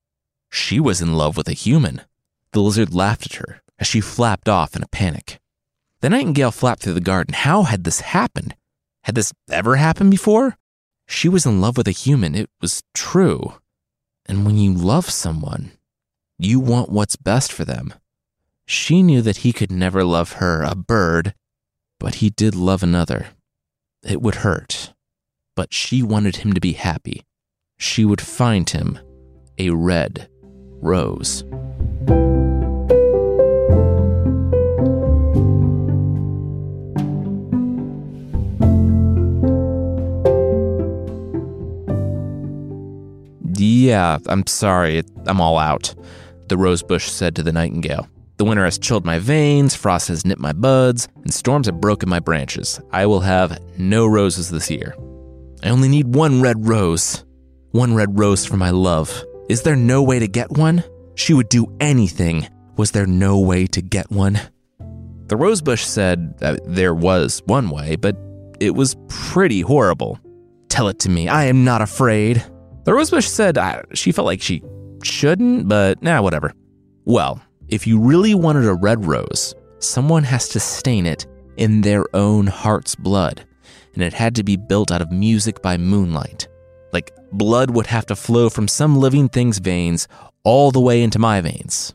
She 0.51 0.81
was 0.81 1.01
in 1.01 1.13
love 1.13 1.37
with 1.37 1.47
a 1.47 1.53
human. 1.53 2.03
The 2.51 2.63
lizard 2.63 2.93
laughed 2.93 3.27
at 3.27 3.35
her 3.35 3.63
as 3.79 3.87
she 3.87 4.01
flapped 4.01 4.49
off 4.49 4.75
in 4.75 4.83
a 4.83 4.89
panic. 4.89 5.39
The 6.01 6.11
nightingale 6.11 6.51
flapped 6.51 6.83
through 6.83 6.95
the 6.95 7.01
garden. 7.01 7.35
How 7.35 7.63
had 7.63 7.85
this 7.85 8.01
happened? 8.01 8.57
Had 9.07 9.15
this 9.15 9.33
ever 9.49 9.77
happened 9.77 10.11
before? 10.11 10.59
She 11.07 11.29
was 11.29 11.47
in 11.47 11.61
love 11.61 11.77
with 11.77 11.87
a 11.87 11.93
human. 11.93 12.35
It 12.35 12.51
was 12.61 12.83
true. 12.93 13.55
And 14.27 14.45
when 14.45 14.57
you 14.57 14.75
love 14.75 15.09
someone, 15.09 15.71
you 16.41 16.59
want 16.59 16.91
what's 16.91 17.15
best 17.15 17.53
for 17.53 17.65
them. 17.65 17.95
She 18.67 19.05
knew 19.05 19.23
that 19.23 19.39
he 19.39 19.53
could 19.53 19.71
never 19.71 20.03
love 20.03 20.33
her, 20.43 20.65
a 20.65 20.75
bird, 20.75 21.35
but 22.01 22.17
he 22.17 22.31
did 22.31 22.57
love 22.57 22.83
another. 22.83 23.29
It 24.03 24.21
would 24.21 24.37
hurt, 24.37 24.93
but 25.55 25.73
she 25.73 26.03
wanted 26.03 26.39
him 26.39 26.53
to 26.55 26.61
be 26.61 26.73
happy. 26.73 27.23
She 27.79 28.05
would 28.05 28.21
find 28.21 28.69
him 28.69 28.99
a 29.57 29.71
red 29.71 30.29
rose. 30.83 31.45
Yeah, 43.59 44.19
I'm 44.27 44.47
sorry. 44.47 45.03
I'm 45.27 45.41
all 45.41 45.59
out, 45.59 45.95
the 46.49 46.57
rosebush 46.57 47.09
said 47.09 47.37
to 47.37 47.43
the 47.43 47.53
nightingale. 47.53 48.09
The 48.39 48.45
winter 48.45 48.65
has 48.65 48.79
chilled 48.79 49.07
my 49.07 49.19
veins, 49.19 49.75
frost 49.75 50.09
has 50.09 50.27
nipped 50.27 50.41
my 50.41 50.53
buds, 50.53 51.09
and 51.25 51.33
storms 51.33 51.67
have 51.67 51.81
broken 51.81 52.09
my 52.09 52.21
branches. 52.21 52.81
I 52.93 53.07
will 53.07 53.21
have 53.21 53.59
no 53.79 54.07
roses 54.07 54.51
this 54.51 54.71
year. 54.71 54.95
I 55.63 55.71
only 55.71 55.89
need 55.89 56.15
one 56.15 56.43
red 56.43 56.69
rose. 56.69 57.25
One 57.71 57.95
red 57.95 58.19
rose 58.19 58.45
for 58.45 58.57
my 58.59 58.71
love. 58.71 59.25
Is 59.49 59.63
there 59.63 59.77
no 59.77 60.03
way 60.03 60.19
to 60.19 60.29
get 60.29 60.51
one? 60.51 60.85
She 61.15 61.33
would 61.33 61.49
do 61.49 61.67
anything. 61.81 62.47
Was 62.77 62.91
there 62.91 63.07
no 63.07 63.39
way 63.39 63.67
to 63.69 63.81
get 63.81 64.11
one? 64.11 64.39
The 65.29 65.37
rosebush 65.37 65.85
said 65.85 66.39
that 66.39 66.61
there 66.67 66.95
was 66.95 67.43
one 67.47 67.71
way, 67.71 67.97
but 67.97 68.17
it 68.61 68.75
was 68.75 68.97
pretty 69.09 69.63
horrible. 69.63 70.21
Tell 70.69 70.89
it 70.89 70.99
to 71.01 71.09
me. 71.09 71.27
I 71.29 71.45
am 71.47 71.65
not 71.65 71.81
afraid. 71.81 72.45
The 72.87 72.95
rosebush 72.95 73.27
said 73.27 73.59
uh, 73.59 73.83
she 73.95 74.13
felt 74.13 74.27
like 74.27 74.41
she 74.41 74.63
shouldn't, 75.03 75.69
but 75.69 76.01
nah, 76.03 76.23
whatever. 76.23 76.53
Well, 77.05 77.43
if 77.67 77.85
you 77.85 77.99
really 77.99 78.33
wanted 78.33 78.65
a 78.65 78.75
red 78.75 79.05
rose, 79.05 79.57
someone 79.81 80.23
has 80.23 80.49
to 80.51 80.61
stain 80.61 81.05
it 81.05 81.27
in 81.57 81.81
their 81.81 82.05
own 82.15 82.47
heart's 82.47 82.95
blood, 82.95 83.45
and 83.95 84.05
it 84.05 84.13
had 84.13 84.37
to 84.37 84.45
be 84.45 84.57
built 84.57 84.93
out 84.93 85.03
of 85.03 85.11
music 85.11 85.61
by 85.63 85.77
moonlight. 85.77 86.47
Like 86.93 87.11
blood 87.33 87.73
would 87.73 87.89
have 87.89 88.07
to 88.07 88.15
flow 88.15 88.49
from 88.49 88.69
some 88.69 88.97
living 88.97 89.29
thing's 89.29 89.59
veins 89.59 90.07
all 90.45 90.71
the 90.71 90.81
way 90.81 91.03
into 91.03 91.19
my 91.19 91.41
veins, 91.41 91.93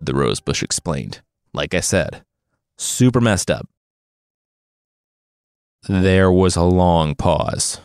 the 0.00 0.12
rosebush 0.12 0.64
explained. 0.64 1.22
Like 1.54 1.72
I 1.72 1.80
said, 1.80 2.24
super 2.78 3.20
messed 3.20 3.48
up. 3.48 3.68
There 5.88 6.32
was 6.32 6.56
a 6.56 6.64
long 6.64 7.14
pause. 7.14 7.80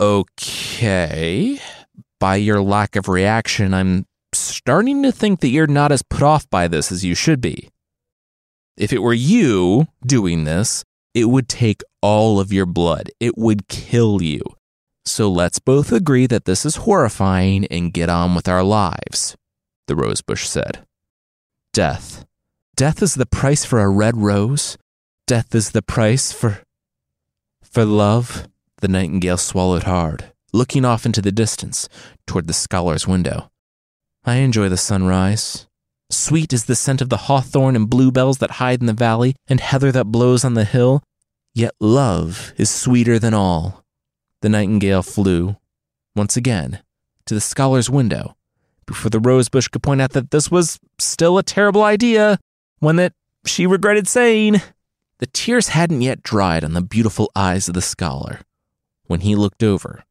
Okay. 0.00 1.60
By 2.18 2.36
your 2.36 2.60
lack 2.60 2.96
of 2.96 3.08
reaction, 3.08 3.74
I'm 3.74 4.06
starting 4.32 5.02
to 5.02 5.12
think 5.12 5.40
that 5.40 5.48
you're 5.48 5.66
not 5.66 5.92
as 5.92 6.02
put 6.02 6.22
off 6.22 6.48
by 6.50 6.68
this 6.68 6.90
as 6.90 7.04
you 7.04 7.14
should 7.14 7.40
be. 7.40 7.70
If 8.76 8.92
it 8.92 9.02
were 9.02 9.14
you 9.14 9.86
doing 10.04 10.44
this, 10.44 10.84
it 11.14 11.26
would 11.26 11.48
take 11.48 11.82
all 12.02 12.40
of 12.40 12.52
your 12.52 12.66
blood. 12.66 13.10
It 13.20 13.38
would 13.38 13.68
kill 13.68 14.20
you. 14.20 14.42
So 15.04 15.30
let's 15.30 15.58
both 15.58 15.92
agree 15.92 16.26
that 16.26 16.44
this 16.44 16.64
is 16.64 16.76
horrifying 16.76 17.66
and 17.66 17.92
get 17.92 18.08
on 18.08 18.34
with 18.34 18.48
our 18.48 18.64
lives, 18.64 19.36
the 19.86 19.94
rosebush 19.94 20.46
said. 20.46 20.84
Death. 21.72 22.24
Death 22.74 23.02
is 23.02 23.14
the 23.14 23.26
price 23.26 23.64
for 23.64 23.80
a 23.80 23.88
red 23.88 24.16
rose. 24.16 24.76
Death 25.26 25.54
is 25.54 25.70
the 25.70 25.82
price 25.82 26.32
for. 26.32 26.62
for 27.62 27.84
love. 27.84 28.48
The 28.84 28.88
nightingale 28.88 29.38
swallowed 29.38 29.84
hard, 29.84 30.30
looking 30.52 30.84
off 30.84 31.06
into 31.06 31.22
the 31.22 31.32
distance, 31.32 31.88
toward 32.26 32.46
the 32.46 32.52
scholar's 32.52 33.08
window. 33.08 33.50
I 34.26 34.34
enjoy 34.34 34.68
the 34.68 34.76
sunrise. 34.76 35.66
Sweet 36.10 36.52
is 36.52 36.66
the 36.66 36.76
scent 36.76 37.00
of 37.00 37.08
the 37.08 37.16
hawthorn 37.16 37.76
and 37.76 37.88
bluebells 37.88 38.36
that 38.40 38.60
hide 38.60 38.80
in 38.80 38.86
the 38.86 38.92
valley, 38.92 39.36
and 39.48 39.58
heather 39.58 39.90
that 39.92 40.12
blows 40.12 40.44
on 40.44 40.52
the 40.52 40.66
hill. 40.66 41.02
Yet 41.54 41.72
love 41.80 42.52
is 42.58 42.68
sweeter 42.68 43.18
than 43.18 43.32
all. 43.32 43.86
The 44.42 44.50
nightingale 44.50 45.02
flew, 45.02 45.56
once 46.14 46.36
again, 46.36 46.82
to 47.24 47.32
the 47.32 47.40
scholar's 47.40 47.88
window, 47.88 48.36
before 48.84 49.08
the 49.08 49.18
rosebush 49.18 49.68
could 49.68 49.82
point 49.82 50.02
out 50.02 50.12
that 50.12 50.30
this 50.30 50.50
was 50.50 50.78
still 50.98 51.38
a 51.38 51.42
terrible 51.42 51.84
idea, 51.84 52.38
one 52.80 52.96
that 52.96 53.14
she 53.46 53.66
regretted 53.66 54.06
saying. 54.08 54.60
The 55.20 55.26
tears 55.28 55.68
hadn't 55.68 56.02
yet 56.02 56.22
dried 56.22 56.64
on 56.64 56.74
the 56.74 56.82
beautiful 56.82 57.30
eyes 57.34 57.66
of 57.66 57.72
the 57.72 57.80
scholar 57.80 58.40
when 59.06 59.20
he 59.20 59.34
looked 59.34 59.62
over 59.62 60.04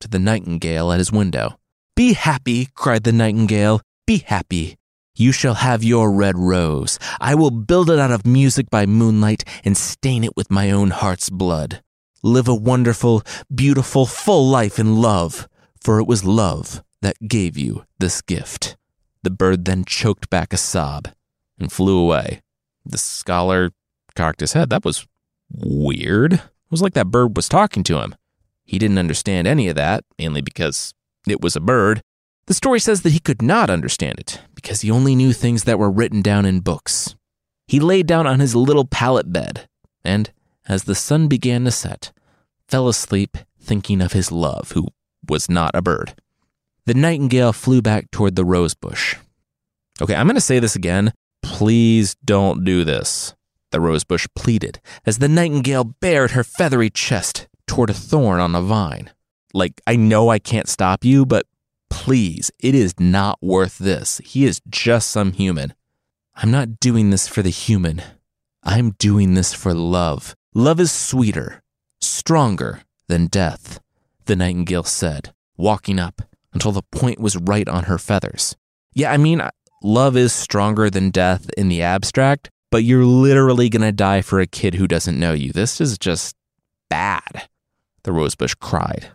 to 0.00 0.08
the 0.08 0.18
nightingale 0.18 0.92
at 0.92 0.98
his 0.98 1.12
window. 1.12 1.58
Be 1.94 2.12
happy, 2.12 2.68
cried 2.74 3.04
the 3.04 3.12
nightingale. 3.12 3.80
Be 4.06 4.18
happy. 4.18 4.76
You 5.16 5.32
shall 5.32 5.54
have 5.54 5.82
your 5.82 6.12
red 6.12 6.38
rose. 6.38 6.98
I 7.20 7.34
will 7.34 7.50
build 7.50 7.90
it 7.90 7.98
out 7.98 8.12
of 8.12 8.24
music 8.24 8.70
by 8.70 8.86
moonlight 8.86 9.42
and 9.64 9.76
stain 9.76 10.22
it 10.22 10.36
with 10.36 10.50
my 10.50 10.70
own 10.70 10.90
heart's 10.90 11.28
blood. 11.28 11.82
Live 12.22 12.46
a 12.46 12.54
wonderful, 12.54 13.22
beautiful, 13.52 14.06
full 14.06 14.48
life 14.48 14.78
in 14.78 14.96
love, 14.96 15.48
for 15.82 15.98
it 15.98 16.06
was 16.06 16.24
love 16.24 16.84
that 17.02 17.16
gave 17.26 17.56
you 17.56 17.84
this 17.98 18.22
gift. 18.22 18.76
The 19.24 19.30
bird 19.30 19.64
then 19.64 19.84
choked 19.84 20.30
back 20.30 20.52
a 20.52 20.56
sob 20.56 21.08
and 21.58 21.72
flew 21.72 21.98
away. 21.98 22.40
The 22.86 22.98
scholar 22.98 23.72
cocked 24.14 24.40
his 24.40 24.52
head. 24.52 24.70
That 24.70 24.84
was 24.84 25.06
weird. 25.50 26.34
It 26.34 26.42
was 26.70 26.82
like 26.82 26.94
that 26.94 27.10
bird 27.10 27.36
was 27.36 27.48
talking 27.48 27.82
to 27.84 27.98
him. 27.98 28.14
He 28.68 28.78
didn't 28.78 28.98
understand 28.98 29.48
any 29.48 29.68
of 29.68 29.76
that, 29.76 30.04
mainly 30.18 30.42
because 30.42 30.92
it 31.26 31.40
was 31.40 31.56
a 31.56 31.60
bird. 31.60 32.02
The 32.46 32.54
story 32.54 32.80
says 32.80 33.00
that 33.00 33.14
he 33.14 33.18
could 33.18 33.40
not 33.40 33.70
understand 33.70 34.20
it 34.20 34.42
because 34.54 34.82
he 34.82 34.90
only 34.90 35.16
knew 35.16 35.32
things 35.32 35.64
that 35.64 35.78
were 35.78 35.90
written 35.90 36.20
down 36.20 36.44
in 36.44 36.60
books. 36.60 37.16
He 37.66 37.80
lay 37.80 38.02
down 38.02 38.26
on 38.26 38.40
his 38.40 38.54
little 38.54 38.84
pallet 38.84 39.32
bed 39.32 39.66
and, 40.04 40.30
as 40.68 40.84
the 40.84 40.94
sun 40.94 41.28
began 41.28 41.64
to 41.64 41.70
set, 41.70 42.12
fell 42.68 42.88
asleep 42.88 43.38
thinking 43.58 44.02
of 44.02 44.12
his 44.12 44.30
love, 44.30 44.72
who 44.72 44.88
was 45.26 45.48
not 45.48 45.74
a 45.74 45.80
bird. 45.80 46.14
The 46.84 46.92
nightingale 46.92 47.54
flew 47.54 47.80
back 47.80 48.10
toward 48.10 48.36
the 48.36 48.44
rose 48.44 48.74
bush. 48.74 49.16
Okay, 50.02 50.14
I'm 50.14 50.26
going 50.26 50.34
to 50.34 50.42
say 50.42 50.58
this 50.58 50.76
again. 50.76 51.14
Please 51.42 52.16
don't 52.22 52.64
do 52.64 52.84
this, 52.84 53.34
the 53.70 53.80
rosebush 53.80 54.26
pleaded 54.34 54.78
as 55.06 55.18
the 55.18 55.28
nightingale 55.28 55.84
bared 55.84 56.32
her 56.32 56.44
feathery 56.44 56.90
chest 56.90 57.47
toward 57.68 57.90
a 57.90 57.94
thorn 57.94 58.40
on 58.40 58.54
a 58.54 58.62
vine. 58.62 59.10
Like, 59.54 59.80
I 59.86 59.96
know 59.96 60.28
I 60.28 60.38
can't 60.38 60.68
stop 60.68 61.04
you, 61.04 61.24
but 61.24 61.46
please, 61.90 62.50
it 62.58 62.74
is 62.74 62.98
not 62.98 63.38
worth 63.40 63.78
this. 63.78 64.20
He 64.24 64.44
is 64.44 64.60
just 64.68 65.10
some 65.10 65.32
human. 65.32 65.74
I'm 66.34 66.50
not 66.50 66.80
doing 66.80 67.10
this 67.10 67.28
for 67.28 67.42
the 67.42 67.50
human. 67.50 68.02
I'm 68.62 68.90
doing 68.98 69.34
this 69.34 69.54
for 69.54 69.74
love. 69.74 70.34
Love 70.54 70.80
is 70.80 70.92
sweeter, 70.92 71.62
stronger 72.00 72.82
than 73.08 73.26
death, 73.26 73.80
the 74.26 74.36
nightingale 74.36 74.84
said, 74.84 75.32
walking 75.56 75.98
up 75.98 76.22
until 76.52 76.72
the 76.72 76.82
point 76.82 77.20
was 77.20 77.36
right 77.36 77.68
on 77.68 77.84
her 77.84 77.98
feathers. 77.98 78.56
Yeah, 78.94 79.12
I 79.12 79.16
mean, 79.16 79.42
love 79.82 80.16
is 80.16 80.32
stronger 80.32 80.90
than 80.90 81.10
death 81.10 81.50
in 81.56 81.68
the 81.68 81.82
abstract, 81.82 82.50
but 82.70 82.84
you're 82.84 83.04
literally 83.04 83.68
gonna 83.68 83.92
die 83.92 84.22
for 84.22 84.40
a 84.40 84.46
kid 84.46 84.74
who 84.74 84.86
doesn't 84.86 85.18
know 85.18 85.32
you. 85.32 85.52
This 85.52 85.80
is 85.80 85.98
just 85.98 86.34
bad 86.88 87.48
the 88.02 88.12
rosebush 88.12 88.54
cried. 88.54 89.10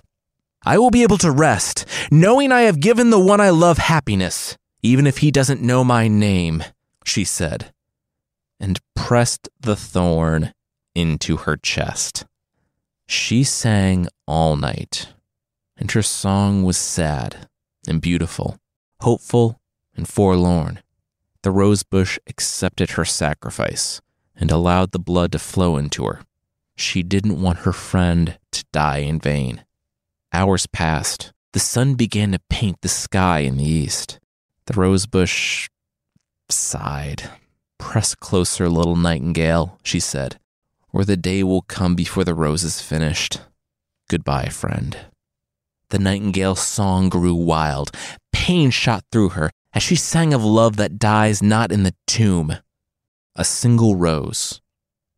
I 0.66 0.78
will 0.78 0.92
be 0.92 1.04
able 1.04 1.18
to 1.20 1.32
rest, 1.32 1.86
knowing 2.12 2.52
I 2.52 2.62
have 2.62 2.80
given 2.80 3.10
the 3.10 3.20
one 3.20 3.42
I 3.42 3.50
love 3.50 3.78
happiness, 3.78 4.58
even 4.82 5.06
if 5.06 5.18
he 5.18 5.32
doesn't 5.32 5.62
know 5.62 5.84
my 5.84 6.08
name, 6.08 6.64
she 7.06 7.24
said, 7.24 7.74
and 8.60 8.80
pressed 8.96 9.50
the 9.60 9.76
thorn 9.76 10.54
into 10.96 11.38
her 11.38 11.58
chest. 11.58 12.26
She 13.08 13.44
sang 13.44 14.08
all 14.26 14.56
night, 14.56 15.10
and 15.76 15.92
her 15.92 16.02
song 16.02 16.64
was 16.64 16.78
sad 16.78 17.50
and 17.88 18.02
beautiful, 18.02 18.58
hopeful 19.02 19.60
and 19.96 20.08
forlorn. 20.08 20.82
The 21.42 21.52
rosebush 21.52 22.18
accepted 22.26 22.92
her 22.92 23.04
sacrifice 23.04 24.02
and 24.36 24.50
allowed 24.50 24.92
the 24.92 25.00
blood 25.00 25.34
to 25.34 25.40
flow 25.40 25.76
into 25.76 26.06
her. 26.06 26.22
She 26.76 27.04
didn't 27.04 27.42
want 27.42 27.60
her 27.60 27.74
friend 27.74 28.40
to 28.54 28.66
die 28.72 29.00
in 29.00 29.20
vain. 29.20 29.66
Hours 30.32 30.66
passed. 30.68 31.32
The 31.52 31.60
sun 31.60 31.94
began 31.96 32.32
to 32.32 32.40
paint 32.50 32.82
the 32.82 32.90
sky 32.90 33.40
in 33.40 33.58
the 33.58 33.64
east. 33.64 34.20
The 34.66 34.74
rosebush 34.74 35.68
sighed. 36.50 37.30
Press 37.78 38.16
closer, 38.16 38.70
little 38.70 38.96
nightingale, 38.96 39.78
she 39.84 40.00
said, 40.00 40.40
or 40.92 41.04
the 41.04 41.18
day 41.18 41.44
will 41.44 41.62
come 41.62 41.96
before 41.96 42.24
the 42.24 42.34
rose 42.34 42.64
is 42.64 42.82
finished. 42.82 43.42
Goodbye, 44.10 44.50
friend. 44.50 44.98
The 45.90 46.00
nightingale's 46.00 46.62
song 46.62 47.10
grew 47.10 47.36
wild. 47.36 47.92
Pain 48.32 48.72
shot 48.72 49.04
through 49.12 49.30
her 49.30 49.52
as 49.74 49.84
she 49.84 49.96
sang 49.96 50.34
of 50.34 50.44
love 50.44 50.78
that 50.78 50.98
dies 50.98 51.44
not 51.44 51.72
in 51.72 51.84
the 51.84 51.94
tomb. 52.08 52.58
A 53.36 53.44
single 53.44 53.96
rose, 53.96 54.62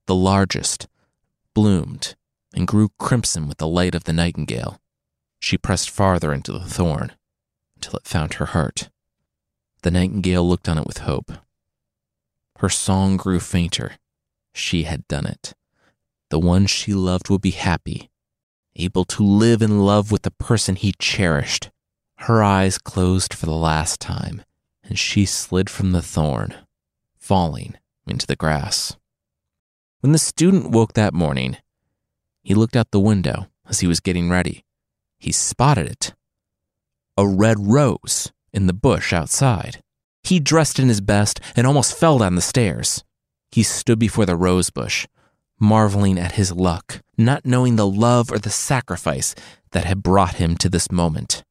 the 0.08 0.15
largest, 0.15 0.88
bloomed 1.54 2.15
and 2.56 2.68
grew 2.68 2.89
crimson 2.98 3.48
with 3.48 3.58
the 3.58 3.68
light 3.68 3.94
of 3.94 4.06
the 4.06 4.13
nightingale. 4.13 4.82
She 5.39 5.58
pressed 5.58 5.89
farther 5.89 6.34
into 6.34 6.52
the 6.52 6.62
thorn. 6.62 7.12
until 7.76 7.98
it 7.98 8.08
found 8.08 8.36
her 8.36 8.48
heart. 8.48 8.89
The 9.84 9.91
nightingale 9.91 10.48
looked 10.48 10.68
on 10.68 10.78
it 10.78 10.88
with 10.88 11.00
hope. 11.00 11.32
Her 12.60 12.70
song 12.70 13.18
grew 13.18 13.39
fainter. 13.39 13.98
She 14.54 14.84
had 14.84 15.08
done 15.08 15.26
it. 15.28 15.54
The 16.30 16.39
one 16.39 16.65
she 16.65 16.94
loved 16.94 17.30
would 17.30 17.41
be 17.41 17.52
happy, 17.52 18.10
able 18.76 19.06
to 19.06 19.24
live 19.24 19.62
in 19.62 19.82
love 19.82 20.12
with 20.12 20.24
the 20.24 20.32
person 20.32 20.76
he 20.76 20.94
cherished. 20.98 21.70
Her 22.20 22.41
eyes 22.41 22.78
closed 22.78 23.34
for 23.34 23.46
the 23.46 23.52
last 23.52 24.00
time, 24.00 24.44
and 24.84 24.98
she 24.98 25.26
slid 25.26 25.70
from 25.70 25.91
the 25.91 26.02
thorn, 26.02 26.56
falling 27.18 27.76
into 28.08 28.26
the 28.26 28.38
grass. 28.38 28.96
When 30.00 30.13
the 30.13 30.18
student 30.18 30.72
woke 30.72 30.94
that 30.94 31.13
morning, 31.13 31.58
he 32.45 32.53
looked 32.53 32.75
out 32.75 32.91
the 32.91 32.99
window 32.99 33.47
as 33.67 33.81
he 33.81 33.88
was 33.88 33.99
getting 33.99 34.29
ready. 34.29 34.63
He 35.17 35.34
spotted 35.34 35.88
it 35.88 36.13
a 37.17 37.27
red 37.27 37.58
rose 37.60 38.31
in 38.53 38.67
the 38.67 38.73
bush 38.73 39.13
outside. 39.13 39.81
He 40.23 40.39
dressed 40.39 40.79
in 40.79 40.89
his 40.89 41.01
best 41.01 41.39
and 41.55 41.65
almost 41.65 41.97
fell 41.97 42.17
down 42.17 42.36
the 42.36 42.41
stairs. 42.41 43.03
He 43.51 43.63
stood 43.63 43.99
before 43.99 44.25
the 44.25 44.36
rose 44.36 44.69
bush, 44.69 45.08
marveling 45.60 46.19
at 46.19 46.34
his 46.34 46.51
luck, 46.51 47.01
not 47.17 47.45
knowing 47.45 47.77
the 47.77 47.88
love 47.88 48.31
or 48.31 48.38
the 48.38 48.49
sacrifice 48.49 49.34
that 49.71 49.86
had 49.86 50.03
brought 50.03 50.36
him 50.36 50.58
to 50.58 50.69
this 50.69 50.91
moment. 50.91 51.43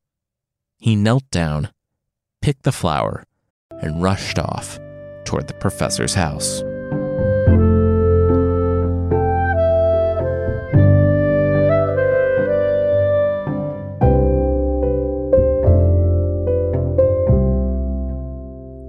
He 0.78 0.96
knelt 0.96 1.24
down, 1.30 1.70
picked 2.42 2.64
the 2.64 2.72
flower, 2.72 3.24
and 3.70 4.02
rushed 4.02 4.38
off 4.38 4.78
toward 5.24 5.48
the 5.48 5.54
professor's 5.54 6.14
house. 6.14 6.62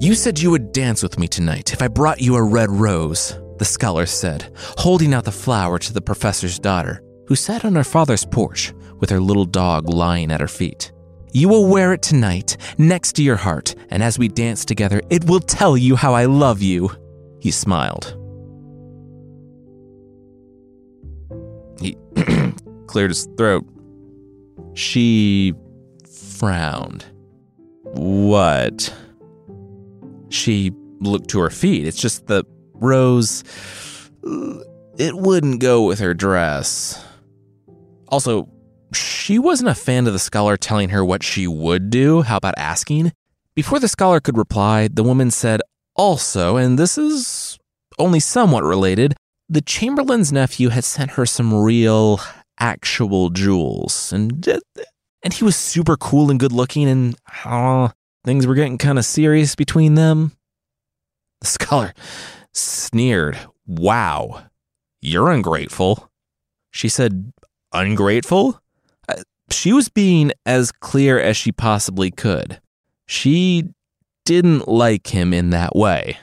You 0.05 0.13
said 0.13 0.39
you 0.39 0.51
would 0.51 0.71
dance 0.71 1.01
with 1.01 1.17
me 1.17 1.27
tonight 1.27 1.73
if 1.73 1.81
I 1.81 1.87
brought 1.87 2.21
you 2.21 2.35
a 2.35 2.43
red 2.43 2.69
rose, 2.69 3.39
the 3.57 3.65
scholar 3.65 4.05
said, 4.05 4.53
holding 4.77 5.15
out 5.15 5.23
the 5.23 5.31
flower 5.31 5.79
to 5.79 5.91
the 5.91 5.99
professor's 5.99 6.59
daughter, 6.59 7.01
who 7.25 7.35
sat 7.35 7.65
on 7.65 7.73
her 7.73 7.83
father's 7.83 8.23
porch 8.23 8.71
with 8.99 9.09
her 9.09 9.19
little 9.19 9.45
dog 9.45 9.89
lying 9.89 10.29
at 10.29 10.41
her 10.41 10.47
feet. 10.47 10.91
You 11.33 11.49
will 11.49 11.67
wear 11.67 11.91
it 11.91 12.03
tonight, 12.03 12.55
next 12.77 13.13
to 13.13 13.23
your 13.23 13.35
heart, 13.35 13.73
and 13.89 14.03
as 14.03 14.19
we 14.19 14.27
dance 14.27 14.63
together, 14.63 15.01
it 15.09 15.23
will 15.23 15.39
tell 15.39 15.75
you 15.75 15.95
how 15.95 16.13
I 16.13 16.25
love 16.25 16.61
you. 16.61 16.91
He 17.41 17.49
smiled. 17.49 18.15
He 21.81 21.97
cleared 22.85 23.09
his 23.09 23.27
throat. 23.39 23.65
She 24.75 25.55
frowned. 26.37 27.05
What? 27.81 28.93
She 30.35 30.71
looked 30.99 31.29
to 31.31 31.39
her 31.39 31.49
feet. 31.49 31.87
It's 31.87 31.99
just 31.99 32.27
the 32.27 32.43
rose. 32.73 33.43
It 34.97 35.15
wouldn't 35.15 35.59
go 35.59 35.85
with 35.85 35.99
her 35.99 36.13
dress. 36.13 37.03
Also, 38.09 38.49
she 38.93 39.39
wasn't 39.39 39.69
a 39.69 39.75
fan 39.75 40.07
of 40.07 40.13
the 40.13 40.19
scholar 40.19 40.57
telling 40.57 40.89
her 40.89 41.03
what 41.03 41.23
she 41.23 41.47
would 41.47 41.89
do. 41.89 42.21
How 42.21 42.37
about 42.37 42.55
asking? 42.57 43.11
Before 43.55 43.79
the 43.79 43.87
scholar 43.87 44.19
could 44.19 44.37
reply, 44.37 44.87
the 44.87 45.03
woman 45.03 45.31
said, 45.31 45.61
Also, 45.95 46.57
and 46.57 46.77
this 46.77 46.97
is 46.97 47.57
only 47.97 48.19
somewhat 48.19 48.63
related, 48.63 49.15
the 49.47 49.61
Chamberlain's 49.61 50.31
nephew 50.31 50.69
had 50.69 50.83
sent 50.83 51.11
her 51.11 51.25
some 51.25 51.53
real, 51.53 52.19
actual 52.59 53.29
jewels. 53.29 54.11
And, 54.11 54.47
and 55.23 55.33
he 55.33 55.43
was 55.43 55.55
super 55.55 55.95
cool 55.97 56.29
and 56.29 56.39
good 56.39 56.51
looking, 56.51 56.87
and 56.87 57.15
uh, 57.43 57.89
things 58.25 58.45
were 58.45 58.55
getting 58.55 58.77
kind 58.77 58.97
of 58.97 59.05
serious 59.05 59.55
between 59.55 59.95
them. 59.95 60.33
The 61.41 61.47
scholar 61.47 61.93
sneered, 62.53 63.39
Wow, 63.67 64.43
you're 65.01 65.31
ungrateful. 65.31 66.09
She 66.71 66.89
said, 66.89 67.31
Ungrateful? 67.71 68.59
Uh, 69.07 69.21
she 69.49 69.71
was 69.71 69.89
being 69.89 70.31
as 70.45 70.71
clear 70.71 71.19
as 71.19 71.37
she 71.37 71.51
possibly 71.51 72.11
could. 72.11 72.59
She 73.05 73.69
didn't 74.25 74.67
like 74.67 75.07
him 75.07 75.33
in 75.33 75.51
that 75.51 75.75
way. 75.75 76.17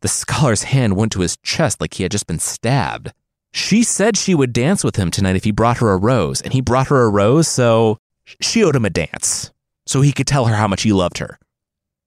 The 0.00 0.08
scholar's 0.08 0.64
hand 0.64 0.96
went 0.96 1.12
to 1.12 1.20
his 1.20 1.36
chest 1.38 1.80
like 1.80 1.94
he 1.94 2.02
had 2.02 2.12
just 2.12 2.26
been 2.26 2.38
stabbed. 2.38 3.12
She 3.52 3.82
said 3.82 4.16
she 4.16 4.34
would 4.34 4.52
dance 4.52 4.84
with 4.84 4.96
him 4.96 5.10
tonight 5.10 5.36
if 5.36 5.44
he 5.44 5.50
brought 5.50 5.78
her 5.78 5.92
a 5.92 5.96
rose, 5.96 6.42
and 6.42 6.52
he 6.52 6.60
brought 6.60 6.88
her 6.88 7.04
a 7.04 7.08
rose, 7.08 7.48
so 7.48 7.98
she 8.40 8.62
owed 8.62 8.76
him 8.76 8.84
a 8.84 8.90
dance, 8.90 9.50
so 9.86 10.00
he 10.00 10.12
could 10.12 10.26
tell 10.26 10.46
her 10.46 10.56
how 10.56 10.68
much 10.68 10.82
he 10.82 10.92
loved 10.92 11.18
her. 11.18 11.38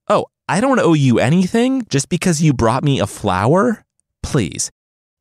Oh, 0.08 0.26
I 0.48 0.60
don't 0.60 0.80
owe 0.80 0.94
you 0.94 1.18
anything 1.18 1.86
just 1.88 2.08
because 2.08 2.42
you 2.42 2.52
brought 2.52 2.84
me 2.84 3.00
a 3.00 3.06
flower? 3.06 3.84
Please. 4.22 4.70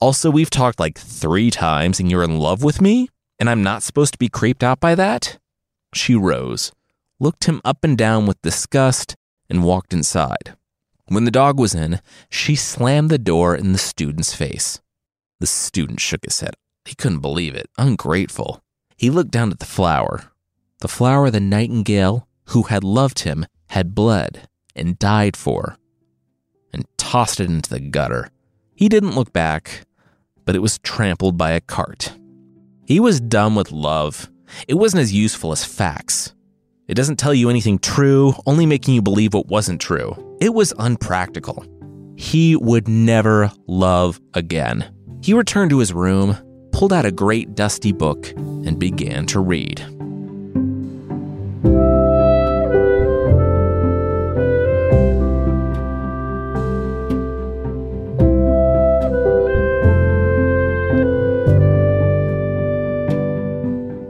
Also, 0.01 0.31
we've 0.31 0.49
talked 0.49 0.79
like 0.79 0.97
three 0.97 1.51
times 1.51 1.99
and 1.99 2.09
you're 2.09 2.23
in 2.23 2.39
love 2.39 2.63
with 2.63 2.81
me, 2.81 3.09
and 3.39 3.49
I'm 3.49 3.63
not 3.63 3.83
supposed 3.83 4.13
to 4.13 4.19
be 4.19 4.29
creeped 4.29 4.63
out 4.63 4.79
by 4.79 4.95
that? 4.95 5.37
She 5.93 6.15
rose, 6.15 6.71
looked 7.19 7.45
him 7.45 7.61
up 7.65 7.83
and 7.83 7.97
down 7.97 8.25
with 8.25 8.41
disgust, 8.41 9.15
and 9.49 9.63
walked 9.63 9.93
inside. 9.93 10.55
When 11.07 11.25
the 11.25 11.31
dog 11.31 11.59
was 11.59 11.73
in, 11.73 12.01
she 12.29 12.55
slammed 12.55 13.09
the 13.09 13.17
door 13.17 13.55
in 13.55 13.71
the 13.71 13.79
student's 13.79 14.35
face. 14.35 14.79
The 15.39 15.47
student 15.47 15.99
shook 15.99 16.23
his 16.23 16.39
head. 16.39 16.55
He 16.85 16.95
couldn't 16.95 17.19
believe 17.19 17.55
it. 17.55 17.69
Ungrateful. 17.77 18.61
He 18.95 19.09
looked 19.09 19.31
down 19.31 19.51
at 19.51 19.59
the 19.59 19.65
flower. 19.65 20.31
The 20.81 20.87
flower 20.87 21.29
the 21.29 21.39
nightingale, 21.39 22.27
who 22.49 22.63
had 22.63 22.83
loved 22.83 23.19
him, 23.19 23.45
had 23.69 23.95
bled 23.95 24.47
and 24.75 24.99
died 24.99 25.35
for, 25.35 25.77
and 26.73 26.85
tossed 26.97 27.39
it 27.39 27.49
into 27.49 27.69
the 27.69 27.79
gutter. 27.79 28.29
He 28.75 28.89
didn't 28.89 29.15
look 29.15 29.33
back, 29.33 29.85
but 30.45 30.55
it 30.55 30.61
was 30.61 30.79
trampled 30.79 31.37
by 31.37 31.51
a 31.51 31.61
cart. 31.61 32.13
He 32.85 32.99
was 32.99 33.19
done 33.19 33.55
with 33.55 33.71
love. 33.71 34.29
It 34.67 34.75
wasn't 34.75 35.01
as 35.01 35.13
useful 35.13 35.51
as 35.51 35.63
facts. 35.63 36.33
It 36.87 36.95
doesn't 36.95 37.17
tell 37.17 37.35
you 37.35 37.51
anything 37.51 37.77
true, 37.77 38.33
only 38.47 38.65
making 38.65 38.95
you 38.95 39.01
believe 39.01 39.35
what 39.35 39.47
wasn't 39.47 39.79
true. 39.79 40.37
It 40.41 40.53
was 40.53 40.73
unpractical. 40.79 41.65
He 42.15 42.55
would 42.55 42.87
never 42.87 43.51
love 43.67 44.19
again. 44.33 44.91
He 45.21 45.33
returned 45.33 45.69
to 45.69 45.79
his 45.79 45.93
room, 45.93 46.35
pulled 46.71 46.93
out 46.93 47.05
a 47.05 47.11
great 47.11 47.53
dusty 47.53 47.91
book, 47.91 48.31
and 48.37 48.79
began 48.79 49.27
to 49.27 49.39
read. 49.39 49.85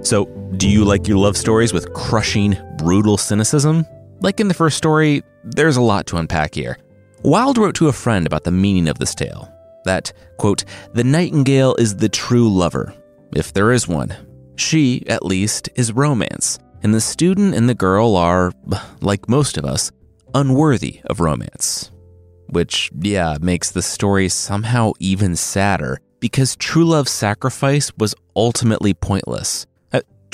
So, 0.10 0.26
do 0.58 0.68
you 0.68 0.86
like 0.86 1.08
your 1.08 1.20
love 1.20 1.38
stories 1.38 1.72
with 1.72 1.94
crushing, 1.94 2.58
brutal 2.80 3.16
cynicism? 3.16 3.86
Like 4.22 4.40
in 4.40 4.48
the 4.48 4.56
first 4.56 4.76
story, 4.76 5.22
there's 5.44 5.78
a 5.78 5.82
lot 5.82 6.08
to 6.08 6.18
unpack 6.18 6.56
here. 6.56 6.80
Wilde 7.22 7.60
wrote 7.60 7.76
to 7.76 7.90
a 7.90 7.94
friend 7.94 8.26
about 8.26 8.44
the 8.44 8.50
meaning 8.50 8.88
of 8.88 8.98
this 8.98 9.14
tale 9.14 9.54
that, 9.86 10.12
quote, 10.40 10.66
the 10.96 11.04
nightingale 11.04 11.76
is 11.76 11.96
the 11.96 12.10
true 12.10 12.50
lover, 12.50 12.92
if 13.36 13.54
there 13.54 13.72
is 13.72 13.88
one. 13.88 14.12
She, 14.56 15.04
at 15.06 15.24
least, 15.24 15.70
is 15.76 15.94
romance, 15.94 16.58
and 16.82 16.92
the 16.92 17.02
student 17.02 17.54
and 17.54 17.70
the 17.70 17.76
girl 17.76 18.16
are, 18.16 18.52
like 19.02 19.30
most 19.30 19.60
of 19.60 19.66
us, 19.66 19.92
unworthy 20.34 21.02
of 21.06 21.20
romance. 21.20 21.92
Which, 22.48 22.90
yeah, 23.00 23.38
makes 23.40 23.70
the 23.70 23.84
story 23.84 24.28
somehow 24.28 24.94
even 25.00 25.36
sadder 25.36 26.00
because 26.20 26.56
true 26.56 26.86
love's 26.86 27.12
sacrifice 27.12 27.92
was 27.96 28.16
ultimately 28.36 28.96
pointless. 28.96 29.68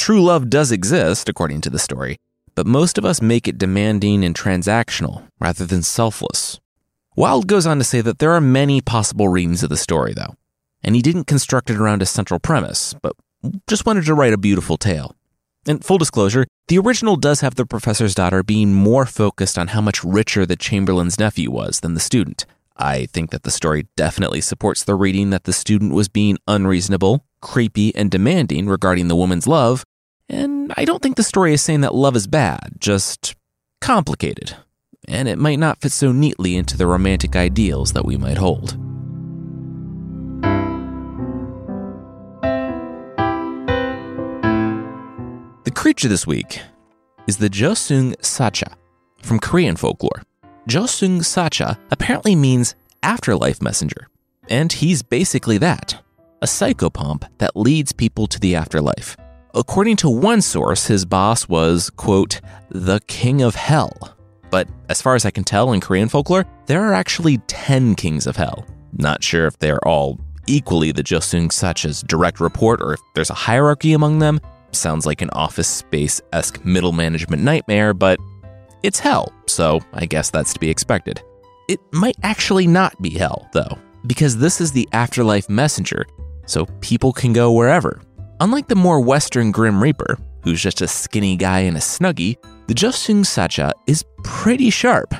True 0.05 0.21
love 0.21 0.51
does 0.51 0.71
exist, 0.71 1.29
according 1.29 1.61
to 1.61 1.71
the 1.71 1.79
story, 1.79 2.17
but 2.53 2.67
most 2.67 2.99
of 2.99 3.05
us 3.05 3.23
make 3.23 3.47
it 3.47 3.57
demanding 3.57 4.23
and 4.23 4.35
transactional 4.35 5.27
rather 5.39 5.65
than 5.65 5.81
selfless. 5.81 6.59
Wilde 7.15 7.47
goes 7.47 7.65
on 7.65 7.79
to 7.79 7.83
say 7.83 8.01
that 8.01 8.19
there 8.19 8.33
are 8.33 8.39
many 8.39 8.81
possible 8.81 9.29
readings 9.29 9.63
of 9.63 9.71
the 9.71 9.77
story, 9.77 10.13
though, 10.13 10.35
and 10.83 10.93
he 10.93 11.01
didn't 11.01 11.23
construct 11.23 11.71
it 11.71 11.77
around 11.77 12.03
a 12.03 12.05
central 12.05 12.39
premise, 12.39 12.93
but 13.01 13.13
just 13.65 13.87
wanted 13.87 14.05
to 14.05 14.13
write 14.13 14.31
a 14.31 14.37
beautiful 14.37 14.77
tale. 14.77 15.15
And 15.65 15.83
full 15.83 15.97
disclosure, 15.97 16.45
the 16.67 16.77
original 16.77 17.15
does 17.15 17.41
have 17.41 17.55
the 17.55 17.65
professor's 17.65 18.13
daughter 18.13 18.43
being 18.43 18.75
more 18.75 19.07
focused 19.07 19.57
on 19.57 19.69
how 19.69 19.81
much 19.81 20.03
richer 20.03 20.45
the 20.45 20.55
Chamberlain's 20.55 21.17
nephew 21.17 21.49
was 21.49 21.79
than 21.79 21.95
the 21.95 21.99
student. 21.99 22.45
I 22.77 23.07
think 23.07 23.31
that 23.31 23.41
the 23.41 23.49
story 23.49 23.87
definitely 23.95 24.41
supports 24.41 24.83
the 24.83 24.93
reading 24.93 25.31
that 25.31 25.45
the 25.45 25.51
student 25.51 25.95
was 25.95 26.09
being 26.09 26.37
unreasonable, 26.47 27.25
creepy, 27.41 27.95
and 27.95 28.11
demanding 28.11 28.67
regarding 28.67 29.07
the 29.07 29.15
woman's 29.15 29.47
love, 29.47 29.83
and 30.29 30.73
I 30.75 30.85
don't 30.85 31.01
think 31.01 31.15
the 31.15 31.23
story 31.23 31.53
is 31.53 31.61
saying 31.61 31.81
that 31.81 31.93
love 31.93 32.15
is 32.15 32.27
bad, 32.27 32.73
just 32.79 33.35
complicated, 33.81 34.55
and 35.07 35.27
it 35.27 35.37
might 35.37 35.59
not 35.59 35.81
fit 35.81 35.91
so 35.91 36.11
neatly 36.11 36.55
into 36.55 36.77
the 36.77 36.87
romantic 36.87 37.35
ideals 37.35 37.93
that 37.93 38.05
we 38.05 38.17
might 38.17 38.37
hold. 38.37 38.77
The 45.63 45.71
creature 45.71 46.07
this 46.07 46.25
week 46.25 46.61
is 47.27 47.37
the 47.37 47.49
Jeoseung 47.49 48.15
Saja 48.17 48.73
from 49.21 49.39
Korean 49.39 49.75
folklore. 49.75 50.23
Jeoseung 50.67 51.19
Saja 51.19 51.77
apparently 51.91 52.35
means 52.35 52.75
afterlife 53.03 53.61
messenger, 53.61 54.07
and 54.49 54.71
he's 54.71 55.03
basically 55.03 55.59
that 55.59 56.01
a 56.41 56.47
psychopomp 56.47 57.27
that 57.37 57.55
leads 57.55 57.91
people 57.91 58.27
to 58.27 58.39
the 58.39 58.55
afterlife. 58.55 59.15
According 59.57 59.95
to 59.97 60.09
one 60.09 60.41
source, 60.41 60.87
his 60.87 61.05
boss 61.05 61.47
was, 61.47 61.89
quote, 61.89 62.41
the 62.67 62.99
king 63.07 63.41
of 63.41 63.55
hell. 63.55 64.13
But 64.51 64.67
as 64.89 65.01
far 65.01 65.15
as 65.15 65.25
I 65.25 65.31
can 65.31 65.45
tell 65.45 65.71
in 65.71 65.79
Korean 65.79 66.09
folklore, 66.09 66.45
there 66.65 66.83
are 66.83 66.93
actually 66.93 67.37
10 67.47 67.95
kings 67.95 68.27
of 68.27 68.35
hell. 68.35 68.65
Not 68.97 69.23
sure 69.23 69.47
if 69.47 69.57
they're 69.59 69.85
all 69.87 70.19
equally 70.45 70.91
the 70.91 71.03
Jeoseung 71.03 71.47
Saja's 71.53 72.03
direct 72.03 72.41
report 72.41 72.81
or 72.81 72.95
if 72.95 72.99
there's 73.13 73.29
a 73.29 73.33
hierarchy 73.33 73.93
among 73.93 74.19
them. 74.19 74.41
Sounds 74.73 75.05
like 75.05 75.21
an 75.21 75.29
office 75.29 75.69
space 75.69 76.21
esque 76.33 76.65
middle 76.65 76.91
management 76.91 77.41
nightmare, 77.41 77.93
but 77.93 78.19
it's 78.83 78.99
hell, 78.99 79.31
so 79.47 79.79
I 79.93 80.05
guess 80.05 80.29
that's 80.31 80.53
to 80.53 80.59
be 80.59 80.69
expected. 80.69 81.21
It 81.69 81.79
might 81.93 82.17
actually 82.23 82.67
not 82.67 83.01
be 83.01 83.11
hell, 83.11 83.47
though, 83.53 83.77
because 84.05 84.37
this 84.37 84.59
is 84.59 84.73
the 84.73 84.89
afterlife 84.91 85.47
messenger, 85.47 86.05
so 86.45 86.65
people 86.81 87.13
can 87.13 87.31
go 87.31 87.53
wherever. 87.53 88.01
Unlike 88.41 88.67
the 88.67 88.75
more 88.75 88.99
Western 88.99 89.51
Grim 89.51 89.81
Reaper, 89.81 90.17
who's 90.43 90.61
just 90.61 90.81
a 90.81 90.87
skinny 90.87 91.37
guy 91.37 91.59
in 91.59 91.77
a 91.77 91.79
snuggie, 91.79 92.35
the 92.67 92.73
Jeoseung 92.73 93.21
Saja 93.21 93.71
is 93.87 94.03
pretty 94.23 94.69
sharp. 94.69 95.13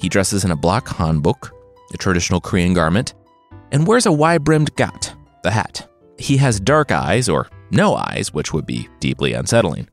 He 0.00 0.08
dresses 0.08 0.44
in 0.44 0.50
a 0.50 0.56
black 0.56 0.84
hanbok, 0.84 1.50
a 1.94 1.96
traditional 1.96 2.40
Korean 2.40 2.74
garment, 2.74 3.14
and 3.72 3.86
wears 3.86 4.04
a 4.04 4.12
wide 4.12 4.44
brimmed 4.44 4.74
gat, 4.76 5.14
the 5.42 5.50
hat. 5.50 5.88
He 6.18 6.36
has 6.36 6.60
dark 6.60 6.92
eyes, 6.92 7.28
or 7.28 7.48
no 7.70 7.94
eyes, 7.94 8.34
which 8.34 8.52
would 8.52 8.66
be 8.66 8.88
deeply 9.00 9.32
unsettling. 9.32 9.88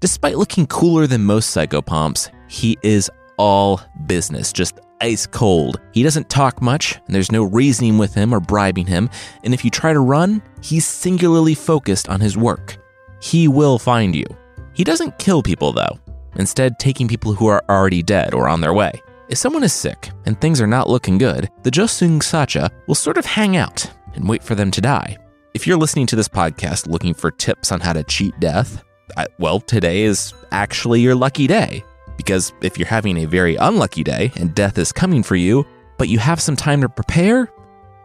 Despite 0.00 0.38
looking 0.38 0.66
cooler 0.66 1.06
than 1.06 1.24
most 1.24 1.54
psychopomps, 1.54 2.30
he 2.48 2.78
is 2.82 3.10
all 3.36 3.82
business, 4.06 4.52
just 4.52 4.78
ice 5.00 5.26
cold. 5.26 5.80
He 5.92 6.02
doesn't 6.02 6.28
talk 6.28 6.62
much, 6.62 6.96
and 7.06 7.14
there's 7.14 7.32
no 7.32 7.44
reasoning 7.44 7.98
with 7.98 8.14
him 8.14 8.32
or 8.32 8.40
bribing 8.40 8.86
him, 8.86 9.10
and 9.42 9.54
if 9.54 9.64
you 9.64 9.70
try 9.70 9.92
to 9.92 10.00
run, 10.00 10.42
he's 10.62 10.86
singularly 10.86 11.54
focused 11.54 12.08
on 12.08 12.20
his 12.20 12.36
work. 12.36 12.76
He 13.20 13.48
will 13.48 13.78
find 13.78 14.14
you. 14.14 14.26
He 14.74 14.84
doesn't 14.84 15.18
kill 15.18 15.42
people, 15.42 15.72
though, 15.72 15.98
instead, 16.36 16.78
taking 16.78 17.08
people 17.08 17.32
who 17.32 17.46
are 17.46 17.64
already 17.68 18.02
dead 18.02 18.34
or 18.34 18.48
on 18.48 18.60
their 18.60 18.74
way. 18.74 18.92
If 19.28 19.38
someone 19.38 19.64
is 19.64 19.72
sick 19.72 20.10
and 20.26 20.38
things 20.38 20.60
are 20.60 20.66
not 20.66 20.88
looking 20.88 21.16
good, 21.16 21.48
the 21.62 21.70
Jeoseung 21.70 22.20
Saja 22.20 22.70
will 22.86 22.94
sort 22.94 23.16
of 23.16 23.24
hang 23.24 23.56
out 23.56 23.90
and 24.14 24.28
wait 24.28 24.42
for 24.42 24.54
them 24.54 24.70
to 24.72 24.80
die. 24.80 25.16
If 25.54 25.66
you're 25.66 25.78
listening 25.78 26.06
to 26.08 26.16
this 26.16 26.28
podcast 26.28 26.88
looking 26.88 27.14
for 27.14 27.30
tips 27.30 27.72
on 27.72 27.80
how 27.80 27.92
to 27.92 28.04
cheat 28.04 28.38
death, 28.40 28.82
I, 29.16 29.26
well, 29.38 29.60
today 29.60 30.02
is 30.02 30.34
actually 30.50 31.00
your 31.00 31.14
lucky 31.14 31.46
day. 31.46 31.84
Because 32.24 32.54
if 32.62 32.78
you're 32.78 32.88
having 32.88 33.18
a 33.18 33.26
very 33.26 33.54
unlucky 33.56 34.02
day 34.02 34.32
and 34.36 34.54
death 34.54 34.78
is 34.78 34.92
coming 34.92 35.22
for 35.22 35.36
you, 35.36 35.66
but 35.98 36.08
you 36.08 36.18
have 36.18 36.40
some 36.40 36.56
time 36.56 36.80
to 36.80 36.88
prepare, 36.88 37.50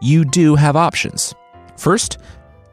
you 0.02 0.26
do 0.26 0.56
have 0.56 0.76
options. 0.76 1.34
First, 1.78 2.18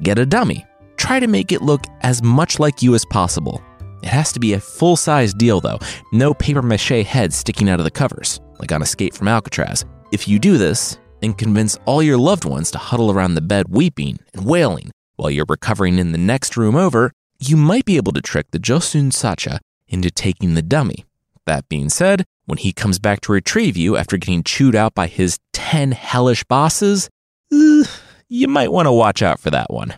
get 0.03 0.19
a 0.19 0.25
dummy. 0.25 0.65
Try 0.97 1.21
to 1.21 1.27
make 1.27 1.53
it 1.53 1.61
look 1.61 1.85
as 2.01 2.21
much 2.21 2.59
like 2.59 2.83
you 2.83 2.95
as 2.95 3.05
possible. 3.05 3.63
It 4.03 4.09
has 4.09 4.33
to 4.33 4.41
be 4.41 4.53
a 4.53 4.59
full 4.59 4.97
size 4.97 5.33
deal, 5.33 5.61
though, 5.61 5.79
no 6.11 6.33
paper 6.33 6.61
mache 6.61 7.05
head 7.05 7.31
sticking 7.31 7.69
out 7.69 7.79
of 7.79 7.85
the 7.85 7.91
covers, 7.91 8.41
like 8.59 8.73
on 8.73 8.81
Escape 8.81 9.13
from 9.13 9.29
Alcatraz. 9.29 9.85
If 10.11 10.27
you 10.27 10.39
do 10.39 10.57
this 10.57 10.99
and 11.23 11.37
convince 11.37 11.77
all 11.85 12.03
your 12.03 12.17
loved 12.17 12.43
ones 12.43 12.71
to 12.71 12.77
huddle 12.77 13.09
around 13.09 13.35
the 13.35 13.41
bed 13.41 13.69
weeping 13.69 14.19
and 14.33 14.45
wailing 14.45 14.91
while 15.15 15.31
you're 15.31 15.45
recovering 15.47 15.97
in 15.97 16.11
the 16.11 16.17
next 16.17 16.57
room 16.57 16.75
over, 16.75 17.13
you 17.39 17.55
might 17.55 17.85
be 17.85 17.95
able 17.95 18.11
to 18.11 18.21
trick 18.21 18.51
the 18.51 18.59
Jeoseung 18.59 19.13
Saja 19.13 19.59
into 19.87 20.11
taking 20.11 20.53
the 20.53 20.61
dummy. 20.61 21.06
That 21.47 21.69
being 21.69 21.87
said, 21.87 22.25
when 22.45 22.57
he 22.57 22.73
comes 22.73 22.99
back 22.99 23.21
to 23.21 23.31
retrieve 23.31 23.77
you 23.77 23.95
after 23.95 24.17
getting 24.17 24.43
chewed 24.43 24.75
out 24.75 24.93
by 24.93 25.07
his 25.07 25.39
10 25.53 25.93
hellish 25.93 26.43
bosses, 26.43 27.09
uh, 27.53 27.85
you 28.27 28.49
might 28.49 28.73
want 28.73 28.85
to 28.85 28.91
watch 28.91 29.21
out 29.21 29.39
for 29.39 29.49
that 29.51 29.71
one. 29.71 29.95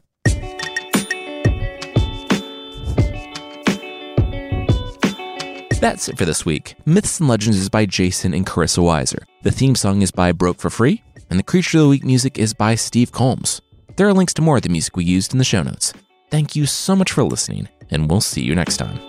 That's 5.82 6.08
it 6.08 6.20
for 6.20 6.26
this 6.26 6.46
week. 6.46 6.76
Myths 6.86 7.20
and 7.20 7.28
Legends 7.28 7.58
is 7.58 7.70
by 7.70 7.88
Jason 7.88 8.36
and 8.36 8.46
Carissa 8.46 8.84
Weiser. 8.84 9.24
The 9.42 9.50
theme 9.50 9.74
song 9.74 10.04
is 10.04 10.12
by 10.12 10.32
Broke 10.32 10.60
for 10.60 10.70
Free, 10.70 11.02
and 11.32 11.40
the 11.40 11.44
Creature 11.44 11.80
of 11.80 11.84
the 11.86 11.90
Week 11.90 12.06
music 12.06 12.38
is 12.38 12.54
by 12.54 12.76
Steve 12.76 13.12
Combs. 13.12 13.60
There 13.96 14.08
are 14.08 14.14
links 14.14 14.36
to 14.36 14.44
more 14.44 14.58
of 14.58 14.62
the 14.62 14.70
music 14.70 14.96
we 14.96 15.04
used 15.04 15.34
in 15.34 15.40
the 15.40 15.44
show 15.44 15.64
notes. 15.64 15.94
Thank 16.30 16.56
you 16.56 16.68
so 16.68 16.96
much 16.96 17.12
for 17.12 17.24
listening, 17.24 17.70
and 17.90 18.08
we'll 18.08 18.22
see 18.22 18.44
you 18.44 18.54
next 18.54 18.78
time. 18.78 19.09